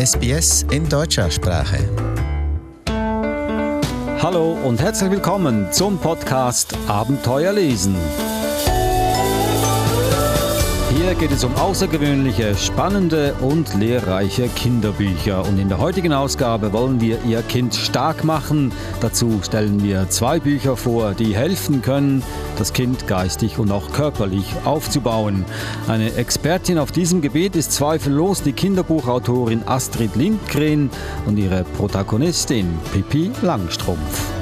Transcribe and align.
SBS 0.00 0.64
in 0.70 0.88
deutscher 0.88 1.30
Sprache. 1.30 1.76
Hallo 4.22 4.56
und 4.64 4.80
herzlich 4.80 5.10
willkommen 5.10 5.70
zum 5.72 5.98
Podcast 5.98 6.74
Abenteuer 6.88 7.52
lesen. 7.52 7.94
Hier 10.96 11.14
geht 11.14 11.30
es 11.30 11.44
um 11.44 11.54
außergewöhnliche, 11.54 12.56
spannende 12.56 13.34
und 13.40 13.74
lehrreiche 13.74 14.48
Kinderbücher. 14.48 15.46
Und 15.46 15.60
in 15.60 15.68
der 15.68 15.78
heutigen 15.78 16.12
Ausgabe 16.12 16.72
wollen 16.72 17.00
wir 17.00 17.22
Ihr 17.24 17.42
Kind 17.42 17.76
stark 17.76 18.24
machen. 18.24 18.72
Dazu 19.00 19.40
stellen 19.42 19.84
wir 19.84 20.08
zwei 20.10 20.40
Bücher 20.40 20.76
vor, 20.76 21.14
die 21.14 21.36
helfen 21.36 21.80
können, 21.80 22.24
das 22.58 22.72
Kind 22.72 23.06
geistig 23.06 23.58
und 23.58 23.70
auch 23.70 23.92
körperlich 23.92 24.52
aufzubauen. 24.64 25.44
Eine 25.86 26.14
Expertin 26.14 26.78
auf 26.78 26.90
diesem 26.90 27.20
Gebiet 27.20 27.54
ist 27.54 27.70
zweifellos 27.70 28.42
die 28.42 28.52
Kinderbuchautorin 28.52 29.62
Astrid 29.66 30.16
Lindgren 30.16 30.90
und 31.24 31.38
ihre 31.38 31.62
Protagonistin 31.62 32.66
Pippi 32.92 33.30
Langstrumpf. 33.42 34.39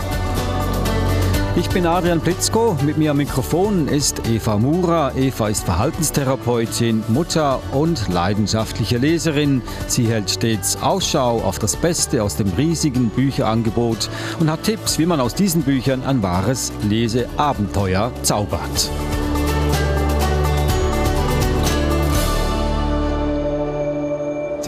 Ich 1.58 1.68
bin 1.70 1.86
Adrian 1.86 2.20
Plitzko, 2.20 2.76
mit 2.86 2.98
mir 2.98 3.10
am 3.10 3.16
Mikrofon 3.16 3.88
ist 3.88 4.28
Eva 4.28 4.58
Mura. 4.58 5.10
Eva 5.16 5.48
ist 5.48 5.64
Verhaltenstherapeutin, 5.64 7.02
Mutter 7.08 7.60
und 7.72 8.08
leidenschaftliche 8.08 8.98
Leserin. 8.98 9.60
Sie 9.88 10.06
hält 10.06 10.30
stets 10.30 10.80
Ausschau 10.80 11.40
auf 11.40 11.58
das 11.58 11.74
Beste 11.74 12.22
aus 12.22 12.36
dem 12.36 12.46
riesigen 12.56 13.08
Bücherangebot 13.08 14.08
und 14.38 14.48
hat 14.52 14.62
Tipps, 14.62 15.00
wie 15.00 15.06
man 15.06 15.18
aus 15.18 15.34
diesen 15.34 15.62
Büchern 15.62 16.04
ein 16.04 16.22
wahres 16.22 16.72
Leseabenteuer 16.88 18.12
zaubert. 18.22 18.88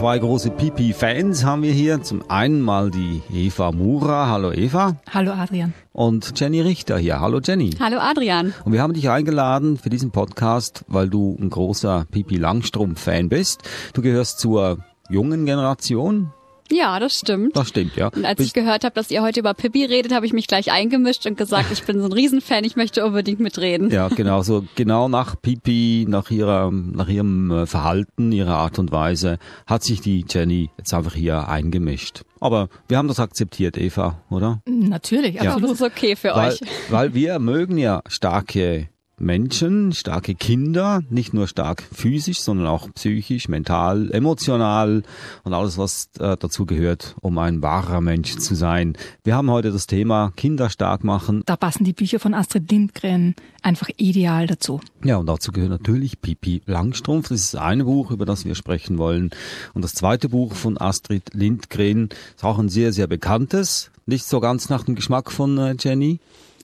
Zwei 0.01 0.17
große 0.17 0.49
Pipi-Fans 0.49 1.45
haben 1.45 1.61
wir 1.61 1.73
hier. 1.73 2.01
Zum 2.01 2.27
einen 2.27 2.59
mal 2.59 2.89
die 2.89 3.21
Eva 3.31 3.71
Mura. 3.71 4.29
Hallo 4.29 4.51
Eva. 4.51 4.95
Hallo 5.13 5.31
Adrian. 5.31 5.75
Und 5.93 6.39
Jenny 6.39 6.59
Richter 6.59 6.97
hier. 6.97 7.19
Hallo 7.19 7.39
Jenny. 7.39 7.69
Hallo 7.79 7.99
Adrian. 7.99 8.51
Und 8.65 8.73
wir 8.73 8.81
haben 8.81 8.93
dich 8.93 9.11
eingeladen 9.11 9.77
für 9.77 9.91
diesen 9.91 10.09
Podcast, 10.09 10.85
weil 10.87 11.07
du 11.07 11.37
ein 11.39 11.51
großer 11.51 12.07
Pipi 12.09 12.37
Langstrumpf-Fan 12.37 13.29
bist. 13.29 13.61
Du 13.93 14.01
gehörst 14.01 14.39
zur 14.39 14.79
jungen 15.11 15.45
Generation, 15.45 16.33
ja, 16.71 16.99
das 16.99 17.17
stimmt. 17.17 17.55
Das 17.55 17.69
stimmt, 17.69 17.95
ja. 17.95 18.07
Und 18.07 18.25
als 18.25 18.37
Bist 18.37 18.47
ich 18.47 18.53
gehört 18.53 18.83
habe, 18.83 18.93
dass 18.95 19.11
ihr 19.11 19.21
heute 19.21 19.39
über 19.39 19.53
Pippi 19.53 19.85
redet, 19.85 20.13
habe 20.13 20.25
ich 20.25 20.33
mich 20.33 20.47
gleich 20.47 20.71
eingemischt 20.71 21.25
und 21.25 21.37
gesagt, 21.37 21.71
ich 21.71 21.83
bin 21.83 21.99
so 21.99 22.05
ein 22.05 22.13
Riesenfan, 22.13 22.63
ich 22.63 22.75
möchte 22.75 23.05
unbedingt 23.05 23.39
mitreden. 23.39 23.89
Ja, 23.89 24.07
genau, 24.07 24.41
so 24.41 24.63
genau 24.75 25.07
nach 25.07 25.41
Pippi, 25.41 26.05
nach 26.07 26.31
ihrer, 26.31 26.71
nach 26.71 27.07
ihrem 27.07 27.51
äh, 27.51 27.65
Verhalten, 27.65 28.31
ihrer 28.31 28.55
Art 28.55 28.79
und 28.79 28.91
Weise, 28.91 29.37
hat 29.67 29.83
sich 29.83 30.01
die 30.01 30.25
Jenny 30.27 30.69
jetzt 30.77 30.93
einfach 30.93 31.13
hier 31.13 31.47
eingemischt. 31.47 32.23
Aber 32.39 32.69
wir 32.87 32.97
haben 32.97 33.07
das 33.07 33.19
akzeptiert, 33.19 33.77
Eva, 33.77 34.21
oder? 34.29 34.61
Natürlich, 34.65 35.39
absolut. 35.39 35.61
Ja. 35.61 35.67
Das 35.67 35.79
ist 35.79 35.81
okay 35.81 36.15
für 36.15 36.35
weil, 36.35 36.51
euch. 36.51 36.59
Weil 36.89 37.13
wir 37.13 37.39
mögen 37.39 37.77
ja 37.77 38.01
starke 38.07 38.89
Menschen, 39.21 39.93
starke 39.93 40.35
Kinder, 40.35 41.01
nicht 41.09 41.33
nur 41.33 41.47
stark 41.47 41.83
physisch, 41.93 42.41
sondern 42.41 42.67
auch 42.67 42.89
psychisch, 42.93 43.47
mental, 43.47 44.09
emotional 44.11 45.03
und 45.43 45.53
alles, 45.53 45.77
was 45.77 46.09
äh, 46.19 46.35
dazu 46.37 46.65
gehört, 46.65 47.15
um 47.21 47.37
ein 47.37 47.61
wahrer 47.61 48.01
Mensch 48.01 48.37
zu 48.37 48.55
sein. 48.55 48.97
Wir 49.23 49.35
haben 49.35 49.51
heute 49.51 49.71
das 49.71 49.87
Thema 49.87 50.33
Kinder 50.35 50.69
stark 50.69 51.03
machen. 51.03 51.43
Da 51.45 51.55
passen 51.55 51.83
die 51.83 51.93
Bücher 51.93 52.19
von 52.19 52.33
Astrid 52.33 52.71
Lindgren 52.71 53.35
einfach 53.61 53.89
ideal 53.97 54.47
dazu. 54.47 54.81
Ja, 55.03 55.17
und 55.17 55.27
dazu 55.27 55.51
gehört 55.51 55.71
natürlich 55.71 56.19
Pipi 56.21 56.61
Langstrumpf. 56.65 57.29
Das 57.29 57.41
ist 57.41 57.55
ein 57.55 57.85
Buch, 57.85 58.11
über 58.11 58.25
das 58.25 58.45
wir 58.45 58.55
sprechen 58.55 58.97
wollen. 58.97 59.29
Und 59.73 59.83
das 59.83 59.93
zweite 59.93 60.29
Buch 60.29 60.53
von 60.53 60.79
Astrid 60.79 61.33
Lindgren 61.33 62.09
ist 62.35 62.43
auch 62.43 62.57
ein 62.57 62.69
sehr, 62.69 62.91
sehr 62.91 63.07
bekanntes. 63.07 63.91
Nicht 64.05 64.25
so 64.25 64.39
ganz 64.39 64.69
nach 64.69 64.83
dem 64.83 64.95
Geschmack 64.95 65.31
von 65.31 65.57
äh, 65.57 65.75
Jenny. 65.79 66.19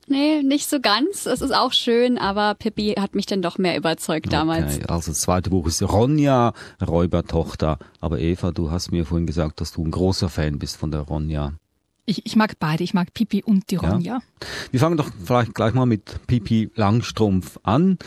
Nee, 0.09 0.41
nicht 0.41 0.69
so 0.69 0.79
ganz. 0.79 1.25
Es 1.25 1.41
ist 1.41 1.53
auch 1.53 1.73
schön, 1.73 2.17
aber 2.17 2.55
Pippi 2.55 2.95
hat 2.97 3.13
mich 3.13 3.25
dann 3.25 3.41
doch 3.41 3.57
mehr 3.57 3.75
überzeugt 3.77 4.31
damals. 4.31 4.77
Okay, 4.77 4.85
also 4.87 5.11
das 5.11 5.19
zweite 5.19 5.49
Buch 5.49 5.67
ist 5.67 5.83
Ronja, 5.83 6.53
Räubertochter. 6.85 7.77
Aber 7.99 8.17
Eva, 8.19 8.51
du 8.51 8.71
hast 8.71 8.91
mir 8.91 9.05
vorhin 9.05 9.27
gesagt, 9.27 9.59
dass 9.59 9.73
du 9.73 9.83
ein 9.83 9.91
großer 9.91 10.29
Fan 10.29 10.59
bist 10.59 10.77
von 10.77 10.91
der 10.91 11.01
Ronja. 11.01 11.53
Ich, 12.05 12.25
ich 12.25 12.37
mag 12.37 12.57
beide, 12.57 12.85
ich 12.85 12.93
mag 12.93 13.13
Pipi 13.13 13.43
und 13.43 13.69
die 13.69 13.75
Ronja. 13.75 14.13
Ja. 14.13 14.47
Wir 14.71 14.79
fangen 14.79 14.95
doch 14.95 15.09
vielleicht 15.25 15.53
gleich 15.53 15.73
mal 15.73 15.85
mit 15.85 16.25
Pipi 16.25 16.71
Langstrumpf 16.75 17.59
an. 17.63 17.97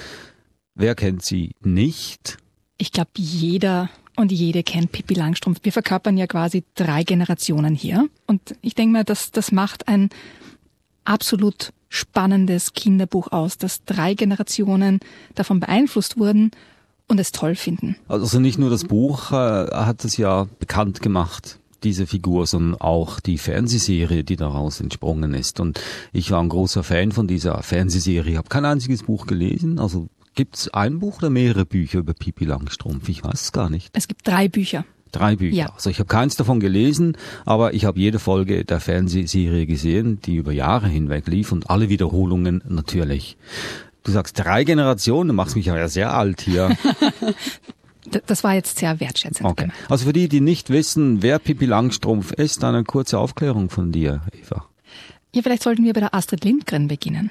Wer 0.74 0.94
kennt 0.94 1.22
sie 1.22 1.54
nicht? 1.60 2.38
Ich 2.78 2.92
glaube, 2.92 3.10
jeder 3.18 3.90
und 4.16 4.32
jede 4.32 4.62
kennt 4.62 4.92
Pippi 4.92 5.12
Langstrumpf. 5.12 5.60
Wir 5.64 5.72
verkörpern 5.72 6.16
ja 6.16 6.26
quasi 6.26 6.64
drei 6.74 7.04
Generationen 7.04 7.74
hier. 7.74 8.08
Und 8.26 8.56
ich 8.62 8.74
denke 8.74 8.94
mal, 8.94 9.04
dass 9.04 9.32
das 9.32 9.52
macht 9.52 9.86
ein 9.86 10.08
absolut 11.10 11.72
spannendes 11.88 12.72
Kinderbuch 12.72 13.32
aus, 13.32 13.58
dass 13.58 13.84
drei 13.84 14.14
Generationen 14.14 15.00
davon 15.34 15.60
beeinflusst 15.60 16.18
wurden 16.18 16.52
und 17.08 17.18
es 17.18 17.32
toll 17.32 17.56
finden. 17.56 17.96
Also 18.08 18.38
nicht 18.38 18.58
nur 18.58 18.70
das 18.70 18.84
Buch 18.84 19.32
äh, 19.32 19.34
hat 19.34 20.04
es 20.04 20.16
ja 20.16 20.46
bekannt 20.60 21.02
gemacht, 21.02 21.58
diese 21.82 22.06
Figur, 22.06 22.46
sondern 22.46 22.80
auch 22.80 23.18
die 23.18 23.38
Fernsehserie, 23.38 24.22
die 24.22 24.36
daraus 24.36 24.80
entsprungen 24.80 25.34
ist. 25.34 25.58
Und 25.58 25.80
ich 26.12 26.30
war 26.30 26.40
ein 26.40 26.48
großer 26.48 26.84
Fan 26.84 27.10
von 27.10 27.26
dieser 27.26 27.60
Fernsehserie. 27.62 28.32
Ich 28.32 28.38
habe 28.38 28.48
kein 28.48 28.64
einziges 28.64 29.02
Buch 29.02 29.26
gelesen. 29.26 29.80
Also 29.80 30.08
gibt 30.36 30.56
es 30.56 30.72
ein 30.72 31.00
Buch 31.00 31.18
oder 31.18 31.30
mehrere 31.30 31.66
Bücher 31.66 31.98
über 31.98 32.14
Pipi 32.14 32.44
Langstrumpf? 32.44 33.08
Ich 33.08 33.24
weiß 33.24 33.42
es 33.42 33.52
gar 33.52 33.68
nicht. 33.68 33.90
Es 33.94 34.06
gibt 34.06 34.28
drei 34.28 34.48
Bücher. 34.48 34.84
Drei 35.12 35.36
Bücher. 35.36 35.56
Ja. 35.56 35.72
Also 35.74 35.90
ich 35.90 35.98
habe 35.98 36.08
keins 36.08 36.36
davon 36.36 36.60
gelesen, 36.60 37.16
aber 37.44 37.74
ich 37.74 37.84
habe 37.84 37.98
jede 37.98 38.18
Folge 38.18 38.64
der 38.64 38.80
Fernsehserie 38.80 39.66
gesehen, 39.66 40.20
die 40.20 40.36
über 40.36 40.52
Jahre 40.52 40.88
hinweg 40.88 41.26
lief 41.26 41.52
und 41.52 41.68
alle 41.68 41.88
Wiederholungen 41.88 42.62
natürlich. 42.68 43.36
Du 44.04 44.12
sagst 44.12 44.38
drei 44.38 44.64
Generationen, 44.64 45.28
du 45.28 45.34
machst 45.34 45.56
mich 45.56 45.66
ja 45.66 45.88
sehr 45.88 46.12
alt 46.12 46.40
hier. 46.40 46.76
Das 48.26 48.42
war 48.42 48.54
jetzt 48.54 48.78
sehr 48.78 48.98
wertschätzend. 48.98 49.48
Okay. 49.48 49.68
Also 49.88 50.06
für 50.06 50.12
die, 50.12 50.28
die 50.28 50.40
nicht 50.40 50.70
wissen, 50.70 51.22
wer 51.22 51.38
Pippi 51.38 51.66
Langstrumpf 51.66 52.32
ist, 52.32 52.64
eine 52.64 52.82
kurze 52.82 53.18
Aufklärung 53.18 53.70
von 53.70 53.92
dir, 53.92 54.22
Eva. 54.32 54.66
Ja, 55.34 55.42
vielleicht 55.42 55.62
sollten 55.62 55.84
wir 55.84 55.92
bei 55.92 56.00
der 56.00 56.14
Astrid 56.14 56.44
Lindgren 56.44 56.88
beginnen. 56.88 57.30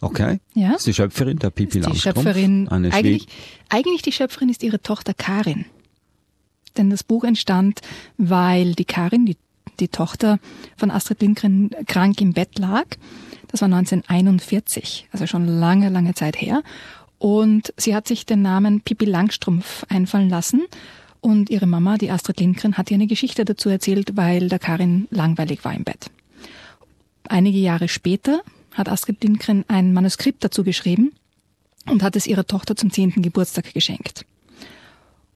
Okay. 0.00 0.40
Ja. 0.54 0.72
Das 0.72 0.78
ist 0.78 0.86
die 0.88 0.94
Schöpferin 0.94 1.38
der 1.38 1.50
Pippi 1.50 1.78
ist 1.78 1.86
Langstrumpf. 1.86 2.16
Die 2.16 2.22
Schöpferin, 2.22 2.68
eigentlich, 2.68 3.26
eigentlich 3.68 4.02
die 4.02 4.12
Schöpferin 4.12 4.48
ist 4.48 4.62
ihre 4.62 4.82
Tochter 4.82 5.14
Karin. 5.14 5.64
Denn 6.76 6.90
das 6.90 7.04
Buch 7.04 7.24
entstand, 7.24 7.80
weil 8.16 8.74
die 8.74 8.84
Karin, 8.84 9.26
die, 9.26 9.36
die 9.80 9.88
Tochter 9.88 10.38
von 10.76 10.90
Astrid 10.90 11.20
Lindgren, 11.22 11.70
krank 11.86 12.20
im 12.20 12.32
Bett 12.32 12.58
lag. 12.58 12.86
Das 13.48 13.60
war 13.62 13.66
1941, 13.66 15.08
also 15.12 15.26
schon 15.26 15.46
lange, 15.46 15.88
lange 15.88 16.14
Zeit 16.14 16.40
her. 16.40 16.62
Und 17.18 17.74
sie 17.76 17.94
hat 17.94 18.08
sich 18.08 18.24
den 18.24 18.42
Namen 18.42 18.80
Pippi 18.80 19.04
Langstrumpf 19.04 19.84
einfallen 19.88 20.30
lassen. 20.30 20.62
Und 21.20 21.50
ihre 21.50 21.66
Mama, 21.66 21.98
die 21.98 22.10
Astrid 22.10 22.40
Lindgren, 22.40 22.78
hat 22.78 22.90
ihr 22.90 22.94
eine 22.94 23.06
Geschichte 23.06 23.44
dazu 23.44 23.68
erzählt, 23.68 24.16
weil 24.16 24.48
der 24.48 24.58
Karin 24.58 25.06
langweilig 25.10 25.64
war 25.64 25.74
im 25.74 25.84
Bett. 25.84 26.10
Einige 27.28 27.58
Jahre 27.58 27.88
später 27.88 28.40
hat 28.74 28.88
Astrid 28.88 29.22
Lindgren 29.22 29.64
ein 29.68 29.92
Manuskript 29.92 30.42
dazu 30.42 30.64
geschrieben 30.64 31.12
und 31.86 32.02
hat 32.02 32.16
es 32.16 32.26
ihrer 32.26 32.46
Tochter 32.46 32.76
zum 32.76 32.90
zehnten 32.90 33.20
Geburtstag 33.20 33.74
geschenkt. 33.74 34.24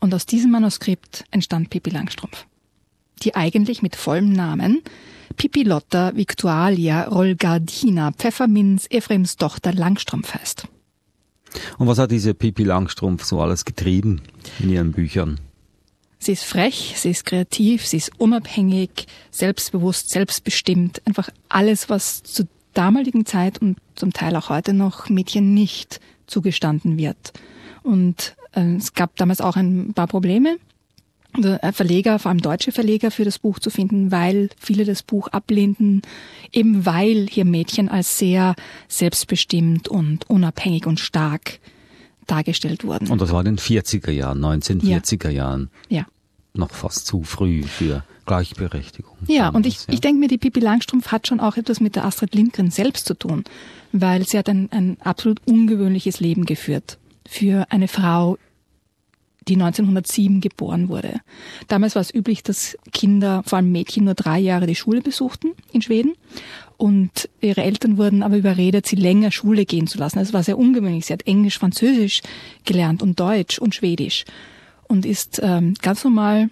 Und 0.05 0.13
aus 0.13 0.27
diesem 0.27 0.51
Manuskript 0.51 1.25
entstand 1.31 1.71
Pippi 1.71 1.89
Langstrumpf, 1.89 2.45
die 3.23 3.35
eigentlich 3.35 3.81
mit 3.81 3.97
vollem 3.97 4.35
Namen 4.35 4.83
Pippi 5.39 5.63
Lotta 5.63 6.15
Victualia 6.15 7.05
Rolgardina 7.05 8.13
Pfefferminz 8.13 8.87
Ephraims 8.91 9.37
Tochter 9.37 9.73
Langstrumpf 9.73 10.35
heißt. 10.35 10.69
Und 11.79 11.87
was 11.87 11.97
hat 11.97 12.11
diese 12.11 12.35
Pippi 12.35 12.65
Langstrumpf 12.65 13.25
so 13.25 13.41
alles 13.41 13.65
getrieben 13.65 14.21
in 14.61 14.69
ihren 14.69 14.93
Büchern? 14.93 15.41
Sie 16.19 16.33
ist 16.33 16.45
frech, 16.45 16.93
sie 16.99 17.09
ist 17.09 17.25
kreativ, 17.25 17.87
sie 17.87 17.97
ist 17.97 18.13
unabhängig, 18.19 19.07
selbstbewusst, 19.31 20.11
selbstbestimmt. 20.11 21.01
Einfach 21.07 21.31
alles, 21.49 21.89
was 21.89 22.23
zur 22.23 22.47
damaligen 22.75 23.25
Zeit 23.25 23.63
und 23.63 23.79
zum 23.95 24.13
Teil 24.13 24.37
auch 24.37 24.51
heute 24.51 24.75
noch 24.75 25.09
Mädchen 25.09 25.55
nicht 25.55 25.99
zugestanden 26.27 26.99
wird. 26.99 27.33
Und 27.83 28.37
es 28.55 28.95
gab 28.95 29.17
damals 29.17 29.41
auch 29.41 29.57
ein 29.57 29.93
paar 29.95 30.07
Probleme. 30.07 30.57
Verleger, 31.73 32.21
vor 32.21 32.29
allem 32.31 32.41
deutsche 32.41 32.71
Verleger 32.71 33.11
für 33.11 33.25
das 33.25 33.41
Buch 33.41 33.59
zu 33.59 33.69
finden, 33.69 34.13
weil 34.13 34.51
viele 34.57 34.85
das 34.85 35.03
Buch 35.03 35.27
ablehnten, 35.29 36.03
eben 36.53 36.87
weil 36.87 37.27
hier 37.29 37.45
Mädchen 37.45 37.89
als 37.89 38.19
sehr 38.19 38.55
selbstbestimmt 38.87 39.89
und 39.89 40.31
unabhängig 40.31 40.87
und 40.87 41.01
stark 41.01 41.59
dargestellt 42.29 42.85
wurden. 42.85 43.11
Und 43.11 43.21
das 43.21 43.33
war 43.33 43.41
in 43.41 43.57
den 43.57 43.59
40er 43.59 44.13
Jahren, 44.13 44.45
1940er 44.45 45.29
ja. 45.29 45.31
Jahren. 45.31 45.71
Ja. 45.89 46.07
Noch 46.55 46.71
fast 46.71 47.07
zu 47.07 47.25
früh 47.25 47.65
für 47.65 48.05
Gleichberechtigung. 48.27 49.17
Ja, 49.27 49.49
und 49.49 49.67
ich, 49.67 49.87
ja. 49.89 49.95
ich 49.95 50.01
denke 50.01 50.21
mir, 50.21 50.29
die 50.29 50.39
Pippi 50.39 50.61
Langstrumpf 50.61 51.09
hat 51.09 51.27
schon 51.27 51.41
auch 51.41 51.57
etwas 51.57 51.81
mit 51.81 51.97
der 51.97 52.05
Astrid 52.05 52.37
Lindgren 52.37 52.71
selbst 52.71 53.07
zu 53.07 53.15
tun, 53.15 53.43
weil 53.91 54.25
sie 54.25 54.39
hat 54.39 54.49
ein, 54.49 54.71
ein 54.71 54.99
absolut 55.01 55.41
ungewöhnliches 55.47 56.21
Leben 56.21 56.45
geführt 56.45 56.97
für 57.27 57.67
eine 57.71 57.89
Frau, 57.89 58.39
die 59.49 59.55
1907 59.55 60.41
geboren 60.41 60.89
wurde. 60.89 61.21
Damals 61.69 61.95
war 61.95 62.03
es 62.03 62.15
üblich, 62.15 62.43
dass 62.43 62.79
Kinder, 62.93 63.43
vor 63.45 63.59
allem 63.59 63.73
Mädchen, 63.73 64.05
nur 64.05 64.15
drei 64.15 64.39
Jahre 64.39 64.67
die 64.67 64.75
Schule 64.75 65.01
besuchten 65.01 65.53
in 65.73 65.83
Schweden. 65.83 66.15
Und 66.77 67.29
ihre 67.41 67.63
Eltern 67.63 67.99
wurden 67.99 68.23
aber 68.23 68.37
überredet, 68.37 68.87
sie 68.87 68.97
länger 68.97 69.31
Schule 69.31 69.65
gehen 69.65 69.87
zu 69.87 69.99
lassen. 69.99 70.19
Das 70.19 70.33
war 70.33 70.43
sehr 70.43 70.59
ungewöhnlich. 70.59 71.07
Sie 71.07 71.13
hat 71.13 71.27
Englisch, 71.27 71.59
Französisch 71.59 72.23
gelernt 72.65 73.03
und 73.03 73.21
Deutsch 73.21 73.59
und 73.59 73.75
Schwedisch 73.75 74.25
und 74.89 75.07
ist 75.07 75.41
ähm, 75.43 75.75
ganz 75.81 76.05
normal 76.05 76.51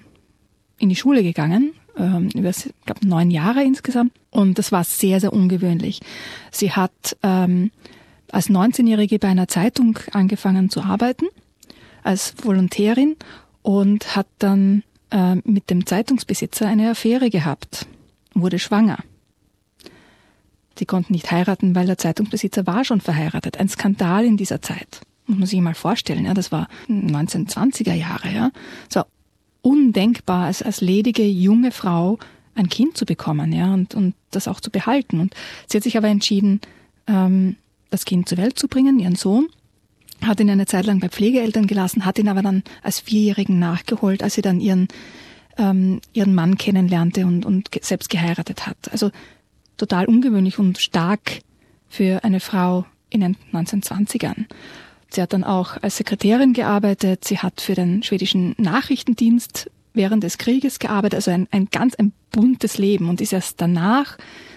in 0.78 0.88
die 0.88 0.96
Schule 0.96 1.22
gegangen, 1.22 1.72
ähm, 1.96 2.28
über 2.34 2.50
ich 2.50 2.70
glaube, 2.84 3.06
neun 3.06 3.30
Jahre 3.30 3.62
insgesamt. 3.62 4.12
Und 4.30 4.58
das 4.58 4.72
war 4.72 4.84
sehr, 4.84 5.20
sehr 5.20 5.32
ungewöhnlich. 5.32 6.00
Sie 6.50 6.72
hat 6.72 7.16
ähm, 7.22 7.70
als 8.32 8.50
19-Jährige 8.50 9.18
bei 9.18 9.28
einer 9.28 9.46
Zeitung 9.46 9.98
angefangen 10.10 10.70
zu 10.70 10.80
arbeiten, 10.80 11.26
als 12.02 12.34
Volontärin 12.42 13.14
und 13.60 14.16
hat 14.16 14.26
dann 14.38 14.82
äh, 15.10 15.36
mit 15.44 15.70
dem 15.70 15.86
Zeitungsbesitzer 15.86 16.66
eine 16.66 16.90
Affäre 16.90 17.30
gehabt, 17.30 17.86
wurde 18.34 18.58
schwanger. 18.58 18.98
Sie 20.78 20.86
konnten 20.86 21.12
nicht 21.12 21.30
heiraten, 21.30 21.74
weil 21.74 21.86
der 21.86 21.98
Zeitungsbesitzer 21.98 22.66
war 22.66 22.84
schon 22.84 23.02
verheiratet. 23.02 23.60
Ein 23.60 23.68
Skandal 23.68 24.24
in 24.24 24.38
dieser 24.38 24.62
Zeit. 24.62 25.02
Muss 25.26 25.38
man 25.38 25.46
sich 25.46 25.60
mal 25.60 25.74
vorstellen, 25.74 26.24
ja. 26.24 26.34
Das 26.34 26.50
war 26.50 26.66
1920er 26.88 27.92
Jahre, 27.92 28.32
ja. 28.32 28.50
War 28.92 29.06
undenkbar, 29.60 30.46
als, 30.46 30.62
als 30.62 30.80
ledige 30.80 31.24
junge 31.24 31.70
Frau 31.70 32.18
ein 32.54 32.68
Kind 32.68 32.96
zu 32.96 33.04
bekommen, 33.04 33.52
ja, 33.52 33.72
und, 33.72 33.94
und 33.94 34.14
das 34.30 34.48
auch 34.48 34.60
zu 34.60 34.70
behalten. 34.70 35.20
Und 35.20 35.34
sie 35.68 35.76
hat 35.76 35.84
sich 35.84 35.96
aber 35.96 36.08
entschieden, 36.08 36.60
ähm, 37.06 37.56
das 37.92 38.04
Kind 38.04 38.28
zur 38.28 38.38
Welt 38.38 38.58
zu 38.58 38.68
bringen, 38.68 38.98
ihren 38.98 39.14
Sohn, 39.14 39.48
hat 40.22 40.40
ihn 40.40 40.50
eine 40.50 40.66
Zeit 40.66 40.86
lang 40.86 41.00
bei 41.00 41.08
Pflegeeltern 41.08 41.66
gelassen, 41.66 42.04
hat 42.04 42.18
ihn 42.18 42.28
aber 42.28 42.42
dann 42.42 42.62
als 42.82 43.00
Vierjährigen 43.00 43.58
nachgeholt, 43.58 44.22
als 44.22 44.34
sie 44.34 44.42
dann 44.42 44.60
ihren, 44.60 44.88
ähm, 45.58 46.00
ihren 46.12 46.34
Mann 46.34 46.56
kennenlernte 46.56 47.26
und, 47.26 47.44
und 47.44 47.68
selbst 47.82 48.08
geheiratet 48.08 48.66
hat. 48.66 48.76
Also 48.90 49.10
total 49.76 50.06
ungewöhnlich 50.06 50.58
und 50.58 50.78
stark 50.78 51.40
für 51.88 52.24
eine 52.24 52.40
Frau 52.40 52.86
in 53.10 53.20
den 53.20 53.36
1920ern. 53.52 54.46
Sie 55.10 55.20
hat 55.20 55.34
dann 55.34 55.44
auch 55.44 55.76
als 55.82 55.98
Sekretärin 55.98 56.54
gearbeitet, 56.54 57.24
sie 57.24 57.38
hat 57.38 57.60
für 57.60 57.74
den 57.74 58.02
schwedischen 58.02 58.54
Nachrichtendienst 58.56 59.70
während 59.92 60.24
des 60.24 60.38
Krieges 60.38 60.78
gearbeitet, 60.78 61.16
also 61.16 61.30
ein, 61.30 61.48
ein 61.50 61.68
ganz 61.70 61.94
ein 61.96 62.12
buntes 62.30 62.78
Leben 62.78 63.10
und 63.10 63.20
ist 63.20 63.34
erst 63.34 63.60
danach, 63.60 64.16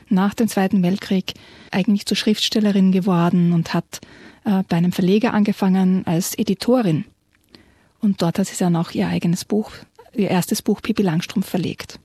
nach 0.10 0.34
dem 0.34 0.48
Zweiten 0.48 0.84
Weltkrieg, 0.84 1.34
eigentlich 1.72 2.06
zur 2.06 2.18
Schriftstellerin 2.18 2.92
geworden 2.92 3.54
und 3.54 3.74
hat 3.74 4.02
äh, 4.46 4.64
bei 4.68 4.78
einem 4.78 4.92
Verleger 4.92 5.34
angefangen 5.34 6.06
als 6.06 6.38
Editorin. 6.38 7.06
Und 8.00 8.22
dort 8.22 8.40
hat 8.40 8.48
sie 8.48 8.58
dann 8.58 8.76
auch 8.76 8.92
ihr 8.92 9.08
eigenes 9.08 9.46
Buch, 9.46 9.72
ihr 10.14 10.30
erstes 10.30 10.62
Buch 10.62 10.82
Pippi 10.82 11.02
Langstrumpf 11.02 11.48
verlegt. 11.48 12.00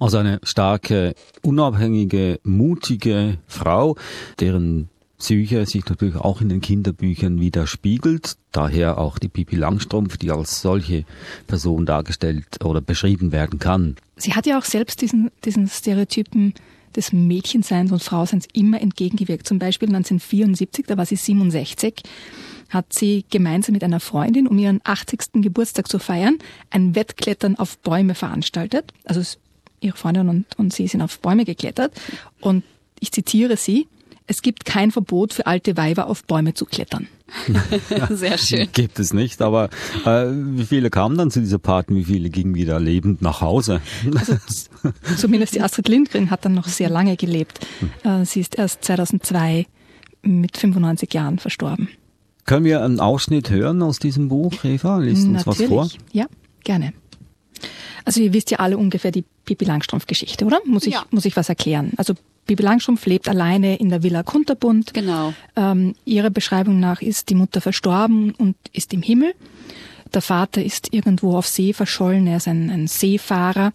Also 0.00 0.18
eine 0.18 0.40
starke, 0.42 1.14
unabhängige, 1.42 2.40
mutige 2.42 3.38
Frau, 3.46 3.96
deren 4.40 4.88
Psyche 5.18 5.64
sich 5.64 5.86
natürlich 5.86 6.16
auch 6.16 6.40
in 6.40 6.48
den 6.48 6.60
Kinderbüchern 6.60 7.40
widerspiegelt. 7.40 8.36
Daher 8.52 8.98
auch 8.98 9.18
die 9.18 9.28
Pipi 9.28 9.56
Langstrumpf, 9.56 10.16
die 10.16 10.30
als 10.30 10.60
solche 10.60 11.04
Person 11.46 11.86
dargestellt 11.86 12.64
oder 12.64 12.80
beschrieben 12.80 13.32
werden 13.32 13.58
kann. 13.58 13.96
Sie 14.16 14.34
hat 14.34 14.46
ja 14.46 14.58
auch 14.58 14.64
selbst 14.64 15.00
diesen, 15.00 15.30
diesen 15.44 15.68
Stereotypen 15.68 16.54
des 16.96 17.12
Mädchenseins 17.12 17.92
und 17.92 18.02
Frauseins 18.02 18.46
immer 18.52 18.80
entgegengewirkt. 18.80 19.46
Zum 19.46 19.58
Beispiel 19.58 19.88
1974, 19.88 20.86
da 20.86 20.96
war 20.96 21.06
sie 21.06 21.16
67, 21.16 22.02
hat 22.70 22.92
sie 22.92 23.24
gemeinsam 23.30 23.72
mit 23.72 23.84
einer 23.84 24.00
Freundin, 24.00 24.46
um 24.46 24.58
ihren 24.58 24.80
80. 24.84 25.42
Geburtstag 25.42 25.88
zu 25.88 25.98
feiern, 25.98 26.38
ein 26.70 26.94
Wettklettern 26.94 27.56
auf 27.56 27.78
Bäume 27.78 28.14
veranstaltet. 28.14 28.92
Also 29.04 29.22
ihre 29.80 29.96
Freundin 29.96 30.28
und, 30.28 30.58
und 30.58 30.72
sie 30.72 30.88
sind 30.88 31.02
auf 31.02 31.18
Bäume 31.20 31.44
geklettert. 31.44 31.92
Und 32.40 32.64
ich 33.00 33.12
zitiere 33.12 33.56
sie, 33.56 33.86
es 34.26 34.42
gibt 34.42 34.64
kein 34.64 34.90
Verbot 34.90 35.32
für 35.34 35.46
alte 35.46 35.76
Weiber 35.76 36.06
auf 36.06 36.24
Bäume 36.24 36.54
zu 36.54 36.64
klettern. 36.64 37.08
Sehr 38.10 38.38
schön. 38.38 38.68
Gibt 38.72 38.98
es 38.98 39.12
nicht, 39.12 39.42
aber 39.42 39.68
äh, 40.06 40.26
wie 40.30 40.64
viele 40.64 40.90
kamen 40.90 41.16
dann 41.18 41.30
zu 41.30 41.40
dieser 41.40 41.58
Party, 41.58 41.94
wie 41.94 42.04
viele 42.04 42.30
gingen 42.30 42.54
wieder 42.54 42.80
lebend 42.80 43.20
nach 43.22 43.40
Hause? 43.40 43.80
Also, 44.14 44.36
zumindest 45.16 45.54
die 45.54 45.60
Astrid 45.60 45.88
Lindgren 45.88 46.30
hat 46.30 46.44
dann 46.44 46.54
noch 46.54 46.68
sehr 46.68 46.88
lange 46.88 47.16
gelebt. 47.16 47.60
Äh, 48.02 48.24
sie 48.24 48.40
ist 48.40 48.56
erst 48.56 48.84
2002 48.84 49.66
mit 50.22 50.56
95 50.56 51.12
Jahren 51.12 51.38
verstorben. 51.38 51.88
Können 52.46 52.64
wir 52.64 52.82
einen 52.82 53.00
Ausschnitt 53.00 53.50
hören 53.50 53.82
aus 53.82 53.98
diesem 53.98 54.28
Buch, 54.28 54.64
Eva? 54.64 54.98
Liest 54.98 55.26
uns 55.26 55.46
Natürlich. 55.46 55.70
was 55.70 55.92
vor? 55.92 56.00
Ja, 56.12 56.26
gerne. 56.62 56.92
Also 58.04 58.20
ihr 58.20 58.32
wisst 58.34 58.50
ja 58.50 58.58
alle 58.58 58.76
ungefähr 58.76 59.10
die 59.10 59.24
Pippi 59.46 59.64
Langstrumpf-Geschichte, 59.64 60.44
oder? 60.44 60.60
Muss 60.66 60.86
ich, 60.86 60.92
Ja. 60.94 61.04
muss 61.10 61.24
ich 61.24 61.36
was 61.36 61.48
erklären? 61.48 61.92
Also 61.96 62.14
Pippi 62.46 62.62
Langstrumpf 62.62 63.06
lebt 63.06 63.28
alleine 63.28 63.76
in 63.76 63.88
der 63.88 64.02
Villa 64.02 64.22
Kunterbund. 64.22 64.94
Genau. 64.94 65.32
Ähm, 65.56 65.94
ihrer 66.04 66.30
Beschreibung 66.30 66.80
nach 66.80 67.00
ist 67.00 67.30
die 67.30 67.34
Mutter 67.34 67.60
verstorben 67.60 68.32
und 68.32 68.56
ist 68.72 68.92
im 68.92 69.02
Himmel. 69.02 69.34
Der 70.12 70.22
Vater 70.22 70.62
ist 70.62 70.92
irgendwo 70.92 71.36
auf 71.36 71.46
See 71.46 71.72
verschollen, 71.72 72.26
er 72.26 72.36
ist 72.36 72.48
ein, 72.48 72.70
ein 72.70 72.86
Seefahrer. 72.86 73.72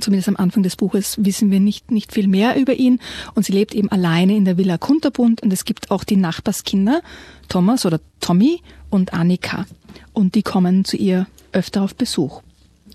Zumindest 0.00 0.28
am 0.28 0.36
Anfang 0.36 0.62
des 0.62 0.76
Buches 0.76 1.16
wissen 1.24 1.50
wir 1.50 1.60
nicht, 1.60 1.90
nicht 1.90 2.12
viel 2.12 2.28
mehr 2.28 2.56
über 2.56 2.74
ihn. 2.74 3.00
Und 3.34 3.46
sie 3.46 3.52
lebt 3.52 3.74
eben 3.74 3.90
alleine 3.90 4.36
in 4.36 4.44
der 4.44 4.58
Villa 4.58 4.76
Kunterbund 4.76 5.42
und 5.42 5.52
es 5.52 5.64
gibt 5.64 5.90
auch 5.90 6.04
die 6.04 6.16
Nachbarskinder, 6.16 7.00
Thomas 7.48 7.86
oder 7.86 8.00
Tommy 8.20 8.60
und 8.90 9.14
Annika. 9.14 9.66
Und 10.12 10.34
die 10.34 10.42
kommen 10.42 10.84
zu 10.84 10.96
ihr 10.96 11.26
öfter 11.52 11.82
auf 11.82 11.94
Besuch. 11.94 12.42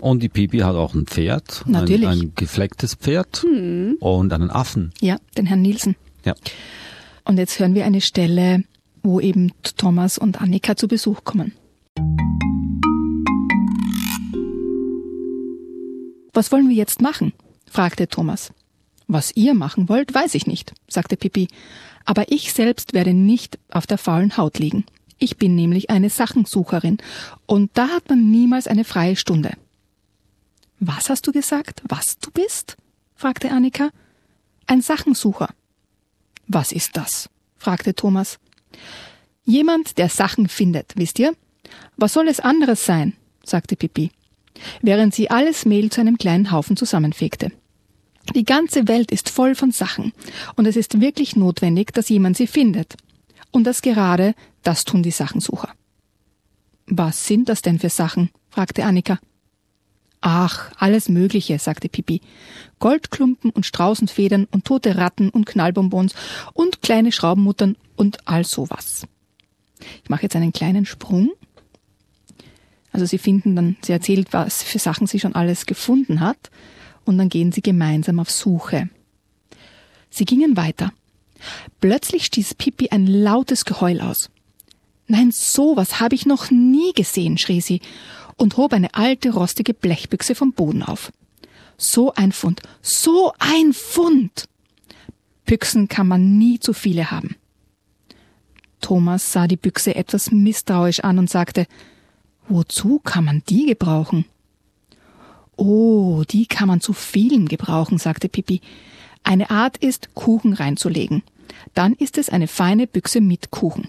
Und 0.00 0.22
die 0.22 0.28
Pipi 0.28 0.58
hat 0.58 0.76
auch 0.76 0.94
ein 0.94 1.06
Pferd, 1.06 1.62
Natürlich. 1.66 2.06
Ein, 2.06 2.20
ein 2.20 2.32
geflecktes 2.34 2.94
Pferd 2.94 3.44
und 3.44 4.32
einen 4.32 4.50
Affen. 4.50 4.92
Ja, 5.00 5.16
den 5.36 5.46
Herrn 5.46 5.62
Nielsen. 5.62 5.96
Ja. 6.24 6.34
Und 7.24 7.38
jetzt 7.38 7.58
hören 7.58 7.74
wir 7.74 7.84
eine 7.84 8.00
Stelle, 8.00 8.64
wo 9.02 9.20
eben 9.20 9.52
Thomas 9.76 10.18
und 10.18 10.40
Annika 10.40 10.76
zu 10.76 10.88
Besuch 10.88 11.24
kommen. 11.24 11.52
Was 16.32 16.50
wollen 16.50 16.68
wir 16.68 16.76
jetzt 16.76 17.00
machen? 17.00 17.32
fragte 17.70 18.08
Thomas. 18.08 18.52
Was 19.06 19.36
ihr 19.36 19.54
machen 19.54 19.88
wollt, 19.88 20.14
weiß 20.14 20.34
ich 20.34 20.46
nicht, 20.46 20.72
sagte 20.88 21.16
Pippi. 21.16 21.48
Aber 22.04 22.30
ich 22.30 22.52
selbst 22.52 22.92
werde 22.92 23.14
nicht 23.14 23.58
auf 23.70 23.86
der 23.86 23.98
faulen 23.98 24.36
Haut 24.36 24.58
liegen. 24.58 24.84
Ich 25.18 25.36
bin 25.36 25.54
nämlich 25.54 25.90
eine 25.90 26.10
Sachensucherin 26.10 26.98
und 27.46 27.70
da 27.74 27.88
hat 27.88 28.08
man 28.08 28.30
niemals 28.30 28.66
eine 28.66 28.84
freie 28.84 29.16
Stunde. 29.16 29.52
Was 30.86 31.08
hast 31.08 31.26
du 31.26 31.32
gesagt? 31.32 31.82
Was 31.88 32.18
du 32.18 32.30
bist? 32.30 32.76
fragte 33.14 33.50
Annika. 33.50 33.88
Ein 34.66 34.82
Sachensucher. 34.82 35.48
Was 36.46 36.72
ist 36.72 36.98
das? 36.98 37.30
fragte 37.56 37.94
Thomas. 37.94 38.38
Jemand, 39.44 39.96
der 39.96 40.10
Sachen 40.10 40.46
findet, 40.46 40.92
wisst 40.96 41.18
ihr? 41.18 41.34
Was 41.96 42.12
soll 42.12 42.28
es 42.28 42.38
anderes 42.38 42.84
sein? 42.84 43.14
sagte 43.44 43.76
Pippi, 43.76 44.10
während 44.82 45.14
sie 45.14 45.30
alles 45.30 45.64
Mehl 45.64 45.90
zu 45.90 46.02
einem 46.02 46.18
kleinen 46.18 46.50
Haufen 46.50 46.76
zusammenfegte. 46.76 47.50
Die 48.34 48.44
ganze 48.44 48.86
Welt 48.86 49.10
ist 49.10 49.30
voll 49.30 49.54
von 49.54 49.70
Sachen, 49.70 50.12
und 50.56 50.66
es 50.66 50.76
ist 50.76 51.00
wirklich 51.00 51.34
notwendig, 51.34 51.94
dass 51.94 52.10
jemand 52.10 52.36
sie 52.36 52.46
findet. 52.46 52.96
Und 53.50 53.64
das 53.64 53.80
gerade, 53.80 54.34
das 54.62 54.84
tun 54.84 55.02
die 55.02 55.10
Sachensucher. 55.10 55.72
Was 56.86 57.26
sind 57.26 57.48
das 57.48 57.62
denn 57.62 57.78
für 57.78 57.88
Sachen? 57.88 58.28
fragte 58.50 58.84
Annika. 58.84 59.18
Ach, 60.26 60.72
alles 60.78 61.10
Mögliche, 61.10 61.58
sagte 61.58 61.90
Pippi. 61.90 62.22
Goldklumpen 62.78 63.50
und 63.50 63.66
Straußenfedern 63.66 64.46
und 64.50 64.64
tote 64.64 64.96
Ratten 64.96 65.28
und 65.28 65.44
Knallbonbons 65.44 66.14
und 66.54 66.80
kleine 66.80 67.12
Schraubenmuttern 67.12 67.76
und 67.94 68.26
all 68.26 68.46
sowas. 68.46 69.06
Ich 70.02 70.08
mache 70.08 70.22
jetzt 70.22 70.34
einen 70.34 70.54
kleinen 70.54 70.86
Sprung. 70.86 71.30
Also 72.90 73.04
sie 73.04 73.18
finden 73.18 73.54
dann, 73.54 73.76
sie 73.82 73.92
erzählt, 73.92 74.28
was 74.32 74.62
für 74.62 74.78
Sachen 74.78 75.06
sie 75.06 75.20
schon 75.20 75.34
alles 75.34 75.66
gefunden 75.66 76.20
hat, 76.20 76.50
und 77.04 77.18
dann 77.18 77.28
gehen 77.28 77.52
sie 77.52 77.60
gemeinsam 77.60 78.18
auf 78.18 78.30
Suche. 78.30 78.88
Sie 80.08 80.24
gingen 80.24 80.56
weiter. 80.56 80.94
Plötzlich 81.82 82.24
stieß 82.24 82.54
Pippi 82.54 82.88
ein 82.88 83.06
lautes 83.06 83.66
Geheul 83.66 84.00
aus. 84.00 84.30
Nein, 85.06 85.32
sowas 85.32 86.00
habe 86.00 86.14
ich 86.14 86.24
noch 86.24 86.50
nie 86.50 86.94
gesehen, 86.94 87.36
schrie 87.36 87.60
sie 87.60 87.82
und 88.36 88.56
hob 88.56 88.72
eine 88.72 88.94
alte 88.94 89.30
rostige 89.30 89.74
Blechbüchse 89.74 90.34
vom 90.34 90.52
Boden 90.52 90.82
auf. 90.82 91.12
So 91.76 92.12
ein 92.14 92.32
Fund, 92.32 92.62
so 92.82 93.32
ein 93.38 93.72
Fund. 93.72 94.48
Büchsen 95.44 95.88
kann 95.88 96.08
man 96.08 96.38
nie 96.38 96.58
zu 96.58 96.72
viele 96.72 97.10
haben. 97.10 97.36
Thomas 98.80 99.32
sah 99.32 99.46
die 99.46 99.56
Büchse 99.56 99.94
etwas 99.94 100.30
misstrauisch 100.30 101.00
an 101.00 101.18
und 101.18 101.30
sagte, 101.30 101.66
Wozu 102.48 102.98
kann 102.98 103.24
man 103.24 103.42
die 103.48 103.66
gebrauchen? 103.66 104.26
Oh, 105.56 106.24
die 106.28 106.46
kann 106.46 106.68
man 106.68 106.80
zu 106.80 106.92
vielem 106.92 107.48
gebrauchen, 107.48 107.98
sagte 107.98 108.28
Pippi. 108.28 108.60
Eine 109.22 109.50
Art 109.50 109.78
ist, 109.78 110.14
Kuchen 110.14 110.52
reinzulegen. 110.52 111.22
Dann 111.72 111.94
ist 111.94 112.18
es 112.18 112.28
eine 112.28 112.48
feine 112.48 112.86
Büchse 112.86 113.20
mit 113.20 113.50
Kuchen. 113.50 113.88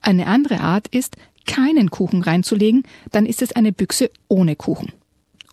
Eine 0.00 0.26
andere 0.26 0.60
Art 0.60 0.88
ist, 0.88 1.16
keinen 1.46 1.90
Kuchen 1.90 2.22
reinzulegen, 2.22 2.84
dann 3.10 3.26
ist 3.26 3.42
es 3.42 3.52
eine 3.52 3.72
Büchse 3.72 4.10
ohne 4.28 4.56
Kuchen. 4.56 4.92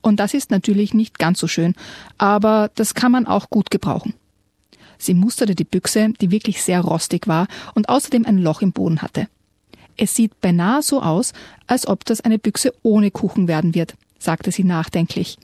Und 0.02 0.20
das 0.20 0.34
ist 0.34 0.52
natürlich 0.52 0.94
nicht 0.94 1.20
ganz 1.20 1.40
so 1.40 1.48
schön, 1.48 1.74
aber 2.18 2.72
das 2.76 2.94
kann 2.94 3.12
man 3.12 3.28
auch 3.28 3.50
gut 3.50 3.72
gebrauchen. 3.72 4.14
Sie 4.98 5.14
musterte 5.14 5.56
die 5.56 5.64
Büchse, 5.64 6.10
die 6.22 6.32
wirklich 6.32 6.62
sehr 6.62 6.82
rostig 6.82 7.28
war 7.28 7.48
und 7.76 7.90
außerdem 7.90 8.26
ein 8.26 8.38
Loch 8.38 8.62
im 8.62 8.72
Boden 8.72 9.02
hatte. 9.02 9.28
Es 9.96 10.16
sieht 10.16 10.40
beinahe 10.42 10.82
so 10.82 11.02
aus, 11.02 11.34
als 11.66 11.88
ob 11.88 12.06
das 12.06 12.22
eine 12.22 12.40
Büchse 12.40 12.74
ohne 12.84 13.12
Kuchen 13.12 13.48
werden 13.48 13.76
wird, 13.76 13.96
sagte 14.20 14.52
sie 14.52 14.64
nachdenklich. 14.64 15.38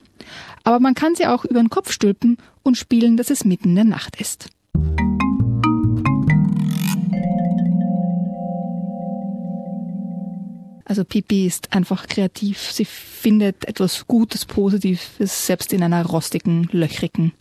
Aber 0.63 0.79
man 0.79 0.93
kann 0.93 1.15
sie 1.15 1.27
auch 1.27 1.43
über 1.43 1.59
den 1.59 1.69
Kopf 1.69 1.91
stülpen 1.91 2.37
und 2.61 2.77
spielen, 2.77 3.17
dass 3.17 3.29
es 3.29 3.45
mitten 3.45 3.69
in 3.69 3.75
der 3.75 3.83
Nacht 3.83 4.19
ist. 4.21 4.49
Also 10.85 11.03
Pipi 11.03 11.45
ist 11.45 11.73
einfach 11.73 12.07
kreativ. 12.07 12.71
Sie 12.71 12.85
findet 12.85 13.65
etwas 13.65 14.05
Gutes, 14.07 14.45
Positives, 14.45 15.07
selbst 15.19 15.73
in 15.73 15.83
einer 15.83 16.05
rostigen, 16.05 16.67
löchrigen 16.71 17.33